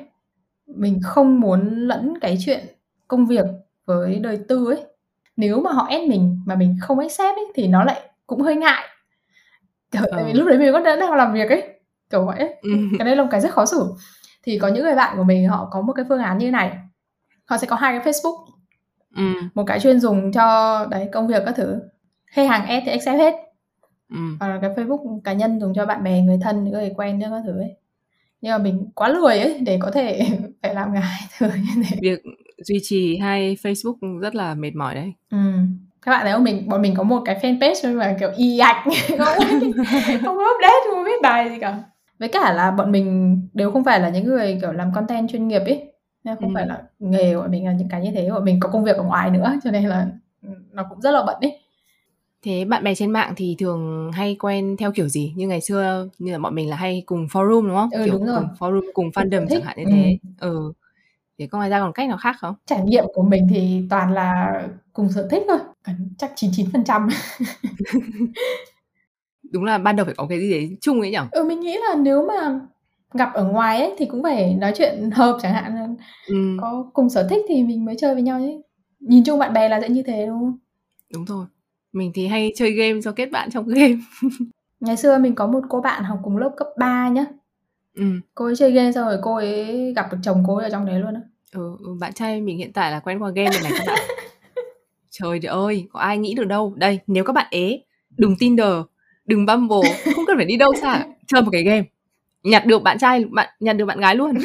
mình 0.68 1.00
không 1.04 1.40
muốn 1.42 1.76
lẫn 1.88 2.14
cái 2.22 2.38
chuyện 2.46 2.66
công 3.08 3.26
việc 3.26 3.46
với 3.86 4.16
đời 4.16 4.40
tư 4.48 4.66
ấy 4.72 4.84
nếu 5.38 5.62
mà 5.62 5.72
họ 5.72 5.88
add 5.90 6.08
mình 6.10 6.40
mà 6.46 6.56
mình 6.56 6.76
không 6.82 7.00
accept 7.00 7.36
ấy 7.36 7.46
thì 7.56 7.68
nó 7.68 7.84
lại 7.84 8.02
cũng 8.28 8.42
hơi 8.42 8.56
ngại 8.56 8.84
vì 9.92 10.00
Ờ. 10.12 10.34
lúc 10.34 10.48
đấy 10.48 10.58
mình 10.58 10.74
có 10.74 10.80
đang 10.80 11.14
làm 11.14 11.34
việc 11.34 11.50
ấy 11.50 11.64
kiểu 12.10 12.26
vậy 12.26 12.40
ấy 12.40 12.56
Ừ. 12.62 12.70
cái 13.00 13.06
đây 13.06 13.16
là 13.16 13.24
một 13.24 13.30
cái 13.32 13.42
rất 13.42 13.52
khó 13.52 13.66
xử 13.66 13.94
thì 14.44 14.60
có 14.60 14.68
những 14.68 14.84
người 14.84 14.96
bạn 14.96 15.18
của 15.18 15.24
mình 15.24 15.48
họ 15.50 15.68
có 15.72 15.82
một 15.82 15.94
cái 15.94 16.06
phương 16.10 16.20
án 16.22 16.38
như 16.38 16.52
này 16.52 16.72
họ 17.46 17.58
sẽ 17.58 17.68
có 17.68 17.76
hai 17.76 18.00
cái 18.00 18.14
Facebook 18.14 18.46
Ừ. 19.16 19.24
một 19.54 19.64
cái 19.68 19.80
chuyên 19.80 20.00
dùng 20.00 20.32
cho 20.32 20.86
đấy 20.92 21.10
công 21.12 21.28
việc 21.28 21.44
các 21.46 21.54
thứ 21.58 21.80
khách 22.28 22.50
hàng 22.50 22.66
add 22.66 22.86
thì 22.86 22.92
accept 22.92 23.18
hết 23.20 23.34
Ừ. 24.10 24.18
cái 24.40 24.70
Facebook 24.76 25.20
cá 25.24 25.34
nhân 25.34 25.60
dùng 25.60 25.74
cho 25.74 25.86
bạn 25.86 26.04
bè 26.04 26.22
người 26.22 26.40
thân 26.42 26.64
người 26.72 26.92
quen 26.98 27.20
những 27.20 27.32
các 27.32 27.42
thứ 27.46 27.60
ấy 27.60 27.76
nhưng 28.42 28.52
mà 28.52 28.58
mình 28.58 28.86
quá 28.96 29.10
lười 29.10 29.40
ấy 29.40 29.60
để 29.60 29.78
có 29.82 29.92
thể 29.92 30.26
phải 30.64 30.76
làm 30.76 30.94
cả 30.94 31.00
hai 31.00 31.20
thứ 31.38 31.48
như 31.56 31.84
thế 31.90 31.98
Việc 32.02 32.20
duy 32.58 32.80
trì 32.84 33.18
hai 33.18 33.58
Facebook 33.64 34.20
rất 34.20 34.36
là 34.36 34.56
mệt 34.56 34.76
mỏi 34.76 34.96
đấy. 34.96 35.14
ừ. 35.32 35.38
các 36.02 36.12
bạn 36.12 36.22
thấy 36.24 36.34
không 36.34 36.44
mình 36.44 36.70
bọn 36.70 36.82
mình 36.82 36.94
có 36.96 37.04
một 37.04 37.22
cái 37.26 37.40
fanpage 37.42 37.74
nhưng 37.84 37.98
mà 37.98 38.16
kiểu 38.20 38.30
y 38.38 38.60
ạch 38.60 38.86
không 39.08 39.18
không 40.24 40.38
update 40.38 40.84
không 40.94 41.04
biết 41.06 41.22
bài 41.24 41.50
gì 41.50 41.60
cả 41.62 41.80
với 42.22 42.30
cả 42.30 42.54
là 42.54 42.72
bọn 42.72 42.92
mình 42.92 43.40
đều 43.54 43.72
không 43.72 43.84
phải 43.84 44.00
là 44.00 44.10
những 44.10 44.26
người 44.26 44.58
kiểu 44.62 44.72
làm 44.72 44.94
content 44.96 45.30
chuyên 45.30 45.48
nghiệp 45.48 45.60
ấy 45.60 45.94
nên 46.24 46.36
không 46.42 46.50
Ừ. 46.50 46.54
phải 46.56 46.68
là 46.68 46.84
nghề 47.00 47.36
của 47.36 47.48
mình 47.50 47.66
là 47.66 47.74
những 47.74 47.90
cái 47.90 48.02
như 48.02 48.12
thế 48.12 48.30
bọn 48.32 48.46
mình 48.46 48.60
có 48.60 48.70
công 48.70 48.84
việc 48.84 48.98
ở 48.98 49.04
ngoài 49.04 49.30
nữa 49.32 49.54
cho 49.64 49.72
nên 49.72 49.86
là 49.86 50.08
ừ, 50.44 50.50
nó 50.72 50.84
cũng 50.90 51.02
rất 51.02 51.12
là 51.12 51.24
bận 51.28 51.38
ấy 51.42 51.60
Thế 52.44 52.66
bạn 52.66 52.84
bè 52.84 52.96
trên 52.96 53.12
mạng 53.12 53.34
thì 53.38 53.56
thường 53.60 54.12
hay 54.14 54.36
quen 54.40 54.78
theo 54.78 54.92
kiểu 54.92 55.08
gì? 55.10 55.34
Như 55.36 55.48
ngày 55.48 55.62
xưa 55.62 56.08
như 56.20 56.32
là 56.32 56.38
bọn 56.40 56.56
mình 56.56 56.70
là 56.70 56.76
hay 56.76 57.04
cùng 57.06 57.26
forum 57.26 57.68
đúng 57.68 57.76
không? 57.76 57.90
Ừ, 57.92 58.06
kiểu 58.06 58.14
đúng 58.14 58.26
rồi. 58.26 58.36
cùng 58.42 58.48
forum 58.60 58.82
cùng 58.94 59.10
fandom 59.10 59.48
chẳng 59.50 59.62
hạn 59.62 59.78
như 59.78 59.86
Ừ. 59.86 59.92
thế. 59.92 60.18
Ừ. 60.40 60.74
Thế 61.40 61.48
có 61.48 61.58
ngoài 61.58 61.70
ra 61.70 61.80
còn 61.80 61.94
cách 61.94 62.10
nào 62.10 62.18
khác 62.18 62.36
không? 62.40 62.56
trải 62.66 62.82
nghiệm 62.84 63.06
của 63.14 63.24
mình 63.24 63.48
thì 63.50 63.88
toàn 63.90 64.14
là 64.14 64.52
cùng 64.94 65.12
sở 65.12 65.28
thích 65.32 65.44
thôi 65.48 65.60
chắc 66.18 66.32
99% 66.36 67.10
Đúng 69.52 69.64
là 69.64 69.78
ban 69.78 69.96
đầu 69.96 70.06
phải 70.06 70.16
có 70.18 70.26
cái 70.30 70.40
gì 70.40 70.52
đấy 70.52 70.78
chung 70.82 71.02
ấy 71.02 71.12
nhở? 71.12 71.26
ừ 71.32 71.44
mình 71.44 71.60
nghĩ 71.60 71.78
là 71.78 71.96
nếu 71.96 72.26
mà 72.28 72.60
gặp 73.14 73.34
ở 73.34 73.44
ngoài 73.44 73.80
ấy 73.82 73.96
thì 73.98 74.06
cũng 74.06 74.24
phải 74.24 74.54
nói 74.54 74.72
chuyện 74.76 75.12
hợp 75.12 75.38
chẳng 75.42 75.54
hạn 75.54 75.96
Ừ, 76.28 76.36
có 76.62 76.90
cùng 76.94 77.10
sở 77.10 77.28
thích 77.30 77.46
thì 77.48 77.64
mình 77.64 77.86
mới 77.86 77.96
chơi 78.00 78.14
với 78.14 78.24
nhau 78.24 78.40
chứ 78.40 78.62
nhìn 79.00 79.24
chung 79.24 79.40
bạn 79.40 79.54
bè 79.54 79.70
là 79.70 79.82
sẽ 79.82 79.90
như 79.90 80.04
thế 80.04 80.26
đúng 80.26 80.40
không 80.40 80.58
đúng 81.14 81.26
rồi. 81.26 81.46
Mình 81.94 82.12
thì 82.16 82.28
hay 82.28 82.52
chơi 82.56 82.72
game 82.72 83.02
cho 83.02 83.12
kết 83.12 83.26
bạn 83.32 83.50
trong 83.52 83.66
game. 83.68 83.96
ngày 84.80 84.98
xưa 84.98 85.18
mình 85.18 85.36
có 85.36 85.48
một 85.48 85.62
cô 85.70 85.82
bạn 85.82 86.04
học 86.04 86.20
cùng 86.24 86.38
lớp 86.38 86.52
cấp 86.58 86.68
3 86.78 87.10
nhá 87.10 87.26
Ừ. 87.96 88.04
cô 88.36 88.46
ấy 88.46 88.56
chơi 88.56 88.72
game 88.72 88.92
xong 88.92 89.06
rồi 89.06 89.18
cô 89.22 89.36
ấy 89.36 89.94
gặp 89.96 90.08
được 90.12 90.18
chồng 90.24 90.44
cô 90.48 90.56
ấy 90.56 90.64
ở 90.66 90.70
trong 90.70 90.86
đấy 90.86 91.00
luôn 91.00 91.14
á 91.14 91.22
Ừ, 91.54 91.78
ừ, 91.80 91.94
bạn 92.00 92.14
trai 92.14 92.42
mình 92.42 92.58
hiện 92.58 92.74
tại 92.74 92.92
là 92.92 93.00
quen 93.00 93.20
qua 93.24 93.30
game 93.30 93.50
này, 93.50 93.62
này 93.62 93.74
các 93.78 93.84
bạn. 93.86 94.00
Trời 95.12 95.40
ơi, 95.48 95.88
có 95.94 96.00
ai 96.00 96.18
nghĩ 96.18 96.34
được 96.34 96.44
đâu. 96.44 96.74
Đây, 96.78 97.00
nếu 97.08 97.24
các 97.24 97.34
bạn 97.34 97.48
ế, 97.52 97.82
đừng 98.18 98.36
Tinder, 98.40 98.74
đừng 99.26 99.46
Bumble, 99.46 99.92
không 100.16 100.26
cần 100.28 100.38
phải 100.38 100.46
đi 100.46 100.58
đâu 100.58 100.74
xa, 100.82 101.06
chơi 101.28 101.42
một 101.42 101.50
cái 101.52 101.64
game. 101.64 101.84
Nhặt 102.44 102.66
được 102.66 102.84
bạn 102.84 102.98
trai, 102.98 103.26
bạn 103.26 103.50
nhặt 103.60 103.76
được 103.76 103.86
bạn 103.86 104.00
gái 104.00 104.16
luôn. 104.16 104.38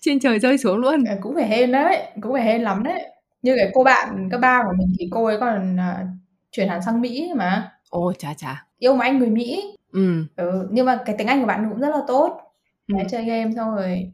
Trên 0.00 0.20
trời 0.20 0.38
rơi 0.38 0.58
xuống 0.58 0.76
luôn. 0.76 1.04
Ờ, 1.04 1.16
cũng 1.20 1.34
phải 1.34 1.48
hên 1.48 1.72
đấy, 1.72 2.02
cũng 2.20 2.32
phải 2.32 2.42
hên 2.42 2.62
lắm 2.62 2.82
đấy. 2.82 3.06
Như 3.42 3.56
cái 3.56 3.70
cô 3.74 3.84
bạn 3.84 4.28
cấp 4.30 4.40
ba 4.40 4.62
của 4.62 4.72
mình 4.78 4.94
thì 4.98 5.08
cô 5.10 5.24
ấy 5.24 5.38
còn 5.40 5.76
uh, 5.76 6.06
chuyển 6.52 6.68
hẳn 6.68 6.82
sang 6.82 7.00
Mỹ 7.00 7.32
mà. 7.36 7.72
Ồ, 7.90 8.12
chà 8.18 8.34
chà. 8.34 8.66
Yêu 8.78 8.94
một 8.94 9.00
anh 9.00 9.18
người 9.18 9.30
Mỹ. 9.30 9.76
Ừ. 9.92 10.24
ừ. 10.36 10.68
Nhưng 10.70 10.86
mà 10.86 10.98
cái 11.06 11.14
tiếng 11.18 11.26
Anh 11.26 11.40
của 11.40 11.46
bạn 11.46 11.66
cũng 11.70 11.80
rất 11.80 11.88
là 11.88 12.00
tốt. 12.06 12.40
Ừ. 12.88 12.94
Đấy, 12.96 13.06
chơi 13.10 13.24
game 13.24 13.52
xong 13.56 13.74
rồi 13.74 14.12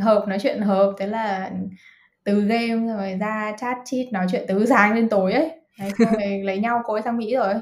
hợp 0.00 0.24
nói 0.28 0.38
chuyện 0.42 0.60
hợp 0.60 0.94
thế 0.98 1.06
là 1.06 1.50
từ 2.24 2.40
game 2.40 2.94
rồi 2.94 3.16
ra 3.20 3.52
chat 3.58 3.76
chít 3.84 4.12
nói 4.12 4.26
chuyện 4.32 4.44
từ 4.48 4.66
sáng 4.66 4.94
đến 4.94 5.08
tối 5.08 5.32
ấy 5.32 5.50
Đấy, 5.78 5.90
xong 5.98 6.14
rồi 6.14 6.38
lấy 6.44 6.58
nhau 6.58 6.82
cô 6.84 6.92
ấy 6.94 7.02
sang 7.02 7.18
Mỹ 7.18 7.34
rồi 7.34 7.54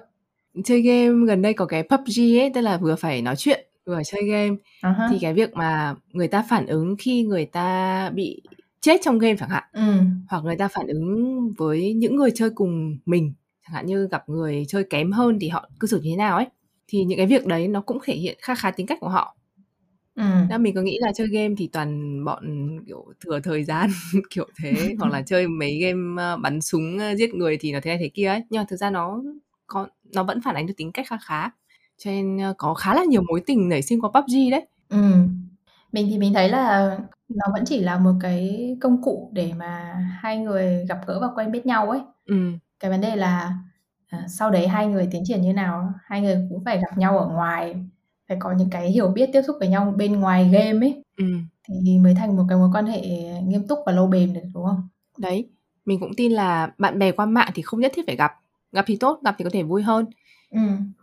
chơi 0.65 0.83
game 0.83 1.27
gần 1.27 1.43
đây 1.43 1.55
có 1.55 1.67
cái 1.67 1.83
PUBG 1.83 2.21
ấy 2.21 2.51
tức 2.55 2.61
là 2.61 2.77
vừa 2.77 2.97
phải 2.97 3.23
nói 3.23 3.37
chuyện 3.37 3.67
vừa 3.87 4.03
chơi 4.05 4.23
game 4.25 4.57
uh-huh. 4.83 5.09
thì 5.11 5.19
cái 5.21 5.35
việc 5.35 5.55
mà 5.55 5.95
người 6.13 6.29
ta 6.29 6.45
phản 6.49 6.67
ứng 6.67 6.97
khi 6.99 7.23
người 7.23 7.45
ta 7.45 8.11
bị 8.15 8.43
chết 8.81 9.01
trong 9.05 9.19
game 9.19 9.37
chẳng 9.37 9.49
hạn 9.49 9.65
ừ. 9.73 9.83
hoặc 10.29 10.45
người 10.45 10.57
ta 10.57 10.69
phản 10.69 10.87
ứng 10.87 11.53
với 11.59 11.95
những 11.95 12.17
người 12.17 12.31
chơi 12.35 12.51
cùng 12.51 12.99
mình 13.07 13.35
chẳng 13.67 13.75
hạn 13.75 13.87
như 13.87 14.09
gặp 14.11 14.29
người 14.29 14.65
chơi 14.69 14.85
kém 14.91 15.13
hơn 15.13 15.39
thì 15.41 15.49
họ 15.49 15.71
cư 15.81 15.87
xử 15.87 16.01
như 16.01 16.11
thế 16.11 16.17
nào 16.17 16.37
ấy 16.37 16.47
thì 16.89 17.05
những 17.05 17.19
cái 17.19 17.27
việc 17.27 17.47
đấy 17.47 17.69
nó 17.69 17.81
cũng 17.81 17.99
thể 18.05 18.15
hiện 18.15 18.39
khá 18.43 18.55
khá 18.55 18.71
tính 18.71 18.87
cách 18.87 18.99
của 19.01 19.09
họ 19.09 19.37
ừ. 20.15 20.23
Nên 20.51 20.63
mình 20.63 20.75
có 20.75 20.83
nghĩ 20.83 20.99
là 21.01 21.13
chơi 21.13 21.29
game 21.29 21.55
thì 21.59 21.69
toàn 21.73 22.25
bọn 22.25 22.45
kiểu 22.87 23.05
thừa 23.25 23.41
thời 23.41 23.65
gian 23.65 23.91
kiểu 24.31 24.47
thế 24.63 24.95
hoặc 24.99 25.13
là 25.13 25.23
chơi 25.27 25.49
mấy 25.49 25.79
game 25.79 26.33
uh, 26.35 26.41
bắn 26.41 26.61
súng 26.61 26.97
uh, 26.97 27.19
giết 27.19 27.35
người 27.35 27.57
thì 27.61 27.73
nó 27.73 27.81
thế 27.83 27.91
này 27.91 27.99
thế 28.01 28.09
kia 28.09 28.27
ấy 28.27 28.43
nhưng 28.51 28.61
mà 28.61 28.67
thực 28.69 28.77
ra 28.77 28.91
nó 28.91 29.23
có 29.67 29.89
nó 30.15 30.23
vẫn 30.23 30.41
phản 30.43 30.55
ánh 30.55 30.67
được 30.67 30.75
tính 30.77 30.93
cách 30.93 31.07
khá 31.09 31.17
khá 31.25 31.51
cho 31.99 32.11
nên 32.11 32.51
uh, 32.51 32.57
có 32.59 32.75
khá 32.75 32.95
là 32.95 33.05
nhiều 33.05 33.23
mối 33.29 33.43
tình 33.47 33.69
nảy 33.69 33.83
sinh 33.83 34.01
qua 34.01 34.11
PUBG 34.15 34.51
đấy 34.51 34.67
ừ. 34.89 35.13
mình 35.93 36.07
thì 36.11 36.19
mình 36.19 36.35
thấy 36.35 36.49
là 36.49 36.99
nó 37.29 37.47
vẫn 37.53 37.65
chỉ 37.67 37.81
là 37.81 37.99
một 37.99 38.13
cái 38.21 38.77
công 38.81 39.03
cụ 39.03 39.31
để 39.33 39.53
mà 39.57 39.95
hai 40.21 40.39
người 40.39 40.87
gặp 40.89 41.01
gỡ 41.07 41.21
và 41.21 41.29
quen 41.35 41.53
biết 41.53 41.67
nhau 41.67 41.91
ấy 41.91 42.01
ừ. 42.27 42.37
cái 42.81 42.91
vấn 42.91 43.01
đề 43.01 43.17
là 43.17 43.59
uh, 44.17 44.23
sau 44.29 44.51
đấy 44.51 44.69
hai 44.69 44.87
người 44.87 45.09
tiến 45.11 45.23
triển 45.27 45.43
như 45.43 45.53
nào 45.53 45.93
hai 46.05 46.21
người 46.21 46.47
cũng 46.51 46.65
phải 46.65 46.77
gặp 46.77 46.99
nhau 46.99 47.19
ở 47.19 47.29
ngoài 47.29 47.75
phải 48.29 48.37
có 48.41 48.53
những 48.53 48.71
cái 48.71 48.91
hiểu 48.91 49.09
biết 49.09 49.31
tiếp 49.33 49.43
xúc 49.47 49.57
với 49.61 49.69
nhau 49.69 49.95
bên 49.97 50.21
ngoài 50.21 50.49
game 50.53 50.87
ấy 50.87 51.03
ừ. 51.17 51.25
thì 51.69 51.99
mới 51.99 52.15
thành 52.15 52.37
một 52.37 52.45
cái 52.49 52.59
mối 52.59 52.71
quan 52.75 52.87
hệ 52.87 53.01
nghiêm 53.43 53.67
túc 53.67 53.79
và 53.87 53.93
lâu 53.93 54.07
bền 54.07 54.33
được 54.33 54.41
đúng 54.55 54.65
không 54.65 54.89
đấy 55.19 55.49
mình 55.85 56.01
cũng 56.01 56.15
tin 56.17 56.33
là 56.33 56.73
bạn 56.79 56.99
bè 56.99 57.13
qua 57.13 57.27
mạng 57.27 57.51
thì 57.55 57.63
không 57.63 57.81
nhất 57.81 57.93
thiết 57.95 58.07
phải 58.07 58.17
gặp 58.17 58.33
gặp 58.77 58.85
thì 58.89 58.97
tốt 58.97 59.21
gặp 59.25 59.35
thì 59.39 59.45
có 59.45 59.51
thể 59.53 59.63
vui 59.63 59.83
hơn. 59.83 60.07
Ừ. 60.51 60.61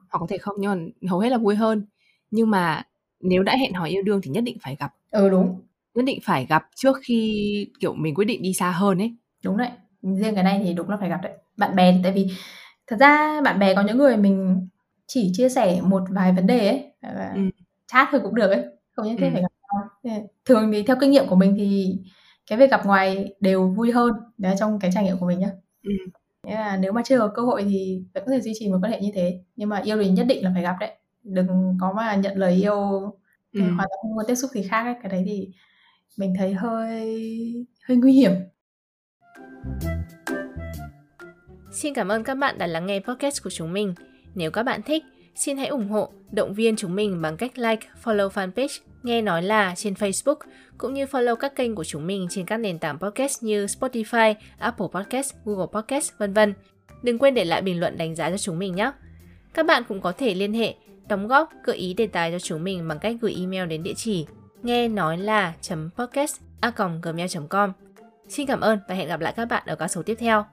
hoặc 0.10 0.20
có 0.20 0.26
thể 0.30 0.38
không 0.38 0.56
nhưng 0.60 0.72
mà 0.72 1.10
hầu 1.10 1.20
hết 1.20 1.30
là 1.30 1.38
vui 1.38 1.56
hơn. 1.56 1.86
Nhưng 2.32 2.50
mà 2.50 2.84
nếu 3.20 3.44
đã 3.44 3.56
hẹn 3.58 3.74
hò 3.74 3.86
yêu 3.86 4.04
đương 4.04 4.22
thì 4.24 4.30
nhất 4.32 4.44
định 4.44 4.58
phải 4.62 4.76
gặp. 4.80 4.94
Ừ 5.12 5.30
đúng. 5.30 5.62
Nhất 5.96 6.06
định 6.06 6.20
phải 6.24 6.46
gặp 6.46 6.64
trước 6.76 6.98
khi 7.04 7.68
kiểu 7.80 7.94
mình 7.94 8.16
quyết 8.16 8.26
định 8.26 8.42
đi 8.42 8.54
xa 8.54 8.72
hơn 8.72 8.98
ấy. 8.98 9.16
Đúng 9.44 9.58
đấy. 9.58 9.70
Riêng 10.02 10.36
cái 10.36 10.44
này 10.44 10.62
thì 10.64 10.74
đúng 10.74 10.90
là 10.90 10.98
phải 10.98 11.10
gặp 11.10 11.20
đấy. 11.24 11.34
Bạn 11.58 11.76
bè 11.76 11.92
thì 11.92 12.00
tại 12.04 12.12
vì 12.12 12.28
thật 12.88 12.98
ra 13.00 13.42
bạn 13.42 13.60
bè 13.60 13.76
có 13.76 13.82
những 13.82 13.98
người 13.98 14.18
mình 14.18 14.68
chỉ 15.08 15.32
chia 15.34 15.50
sẻ 15.50 15.82
một 15.82 16.04
vài 16.10 16.34
vấn 16.34 16.48
đề 16.48 16.68
ấy 16.68 16.92
và 17.02 17.32
ừ. 17.36 17.42
chat 17.88 18.08
thôi 18.12 18.22
cũng 18.24 18.36
được 18.36 18.50
ấy 18.50 18.66
không 18.92 19.08
nhất 19.08 19.16
thiết 19.20 19.28
ừ. 19.28 19.32
phải 19.34 19.42
gặp 19.42 19.52
nhau. 20.04 20.28
Thường 20.46 20.72
thì 20.72 20.84
theo 20.84 20.96
kinh 21.02 21.12
nghiệm 21.12 21.28
của 21.28 21.36
mình 21.36 21.56
thì 21.58 21.98
cái 22.50 22.60
việc 22.60 22.72
gặp 22.72 22.86
ngoài 22.86 23.34
đều 23.40 23.70
vui 23.70 23.92
hơn 23.92 24.14
đấy 24.38 24.56
trong 24.60 24.80
cái 24.80 24.92
trải 24.94 25.04
nghiệm 25.04 25.18
của 25.18 25.28
mình 25.28 25.40
nhá. 25.40 25.52
Ừ. 25.84 25.92
Nghĩa 26.44 26.56
là 26.56 26.78
nếu 26.78 26.92
mà 26.92 27.02
chưa 27.06 27.20
có 27.20 27.28
cơ 27.36 27.42
hội 27.42 27.64
thì 27.64 28.04
vẫn 28.14 28.24
có 28.26 28.32
thể 28.32 28.42
duy 28.42 28.54
trì 28.56 28.70
một 28.70 28.80
quan 28.82 28.92
hệ 28.92 29.02
như 29.02 29.12
thế 29.14 29.40
nhưng 29.56 29.70
mà 29.70 29.78
yêu 29.78 29.98
thì 30.04 30.10
nhất 30.10 30.26
định 30.30 30.44
là 30.44 30.52
phải 30.54 30.64
gặp 30.64 30.76
đấy 30.80 30.92
đừng 31.24 31.78
có 31.82 31.94
mà 31.94 32.16
nhận 32.16 32.38
lời 32.38 32.54
yêu 32.54 32.76
ừ. 33.54 33.62
hoàn 33.62 33.78
toàn 33.78 33.90
không 34.02 34.18
có 34.18 34.24
tiếp 34.28 34.36
xúc 34.36 34.52
gì 34.52 34.64
khác 34.64 34.84
ấy. 34.84 34.96
cái 35.02 35.12
đấy 35.12 35.24
thì 35.26 35.50
mình 36.18 36.34
thấy 36.38 36.54
hơi 36.54 37.66
hơi 37.84 37.98
nguy 37.98 38.14
hiểm 38.14 38.32
Xin 41.72 41.94
cảm 41.94 42.08
ơn 42.08 42.24
các 42.24 42.36
bạn 42.36 42.58
đã 42.58 42.68
lắng 42.68 42.86
nghe 42.86 43.00
podcast 43.00 43.44
của 43.44 43.50
chúng 43.50 43.74
mình. 43.74 43.94
Nếu 44.36 44.52
các 44.52 44.64
bạn 44.64 44.82
thích, 44.82 45.04
xin 45.36 45.58
hãy 45.58 45.68
ủng 45.68 45.90
hộ, 45.90 46.10
động 46.32 46.54
viên 46.54 46.76
chúng 46.76 46.96
mình 46.96 47.22
bằng 47.22 47.38
cách 47.38 47.58
like, 47.58 47.88
follow 48.04 48.30
fanpage 48.30 48.80
Nghe 49.04 49.22
Nói 49.22 49.44
Là 49.44 49.74
trên 49.76 49.94
Facebook, 49.94 50.36
cũng 50.78 50.94
như 50.94 51.06
follow 51.06 51.36
các 51.36 51.56
kênh 51.56 51.76
của 51.76 51.84
chúng 51.84 52.08
mình 52.08 52.28
trên 52.30 52.46
các 52.46 52.58
nền 52.58 52.80
tảng 52.80 53.00
podcast 53.00 53.44
như 53.44 53.66
Spotify, 53.66 54.36
Apple 54.58 54.88
Podcast, 54.94 55.34
Google 55.46 55.68
Podcast, 55.72 56.12
vân 56.18 56.34
vân. 56.34 56.54
Đừng 57.04 57.20
quên 57.20 57.34
để 57.34 57.46
lại 57.46 57.62
bình 57.62 57.80
luận 57.80 57.98
đánh 57.98 58.16
giá 58.16 58.30
cho 58.30 58.38
chúng 58.38 58.60
mình 58.60 58.76
nhé. 58.76 58.92
Các 59.54 59.66
bạn 59.66 59.84
cũng 59.88 60.02
có 60.02 60.12
thể 60.12 60.34
liên 60.34 60.54
hệ, 60.54 60.76
đóng 61.08 61.28
góp, 61.28 61.50
gợi 61.64 61.78
ý 61.78 61.94
đề 61.94 62.08
tài 62.08 62.32
cho 62.32 62.40
chúng 62.40 62.64
mình 62.64 62.88
bằng 62.88 63.00
cách 63.00 63.16
gửi 63.22 63.36
email 63.40 63.68
đến 63.68 63.84
địa 63.84 63.94
chỉ 63.96 64.26
nghe 64.64 64.88
nói 64.88 65.18
là 65.18 65.54
podcast 65.96 66.42
a 66.62 66.72
gmail 67.02 67.28
com 67.50 67.72
Xin 68.30 68.48
cảm 68.48 68.62
ơn 68.62 68.80
và 68.88 68.96
hẹn 68.96 69.08
gặp 69.08 69.20
lại 69.20 69.34
các 69.36 69.46
bạn 69.46 69.64
ở 69.66 69.76
các 69.76 69.88
số 69.88 70.04
tiếp 70.04 70.16
theo. 70.20 70.46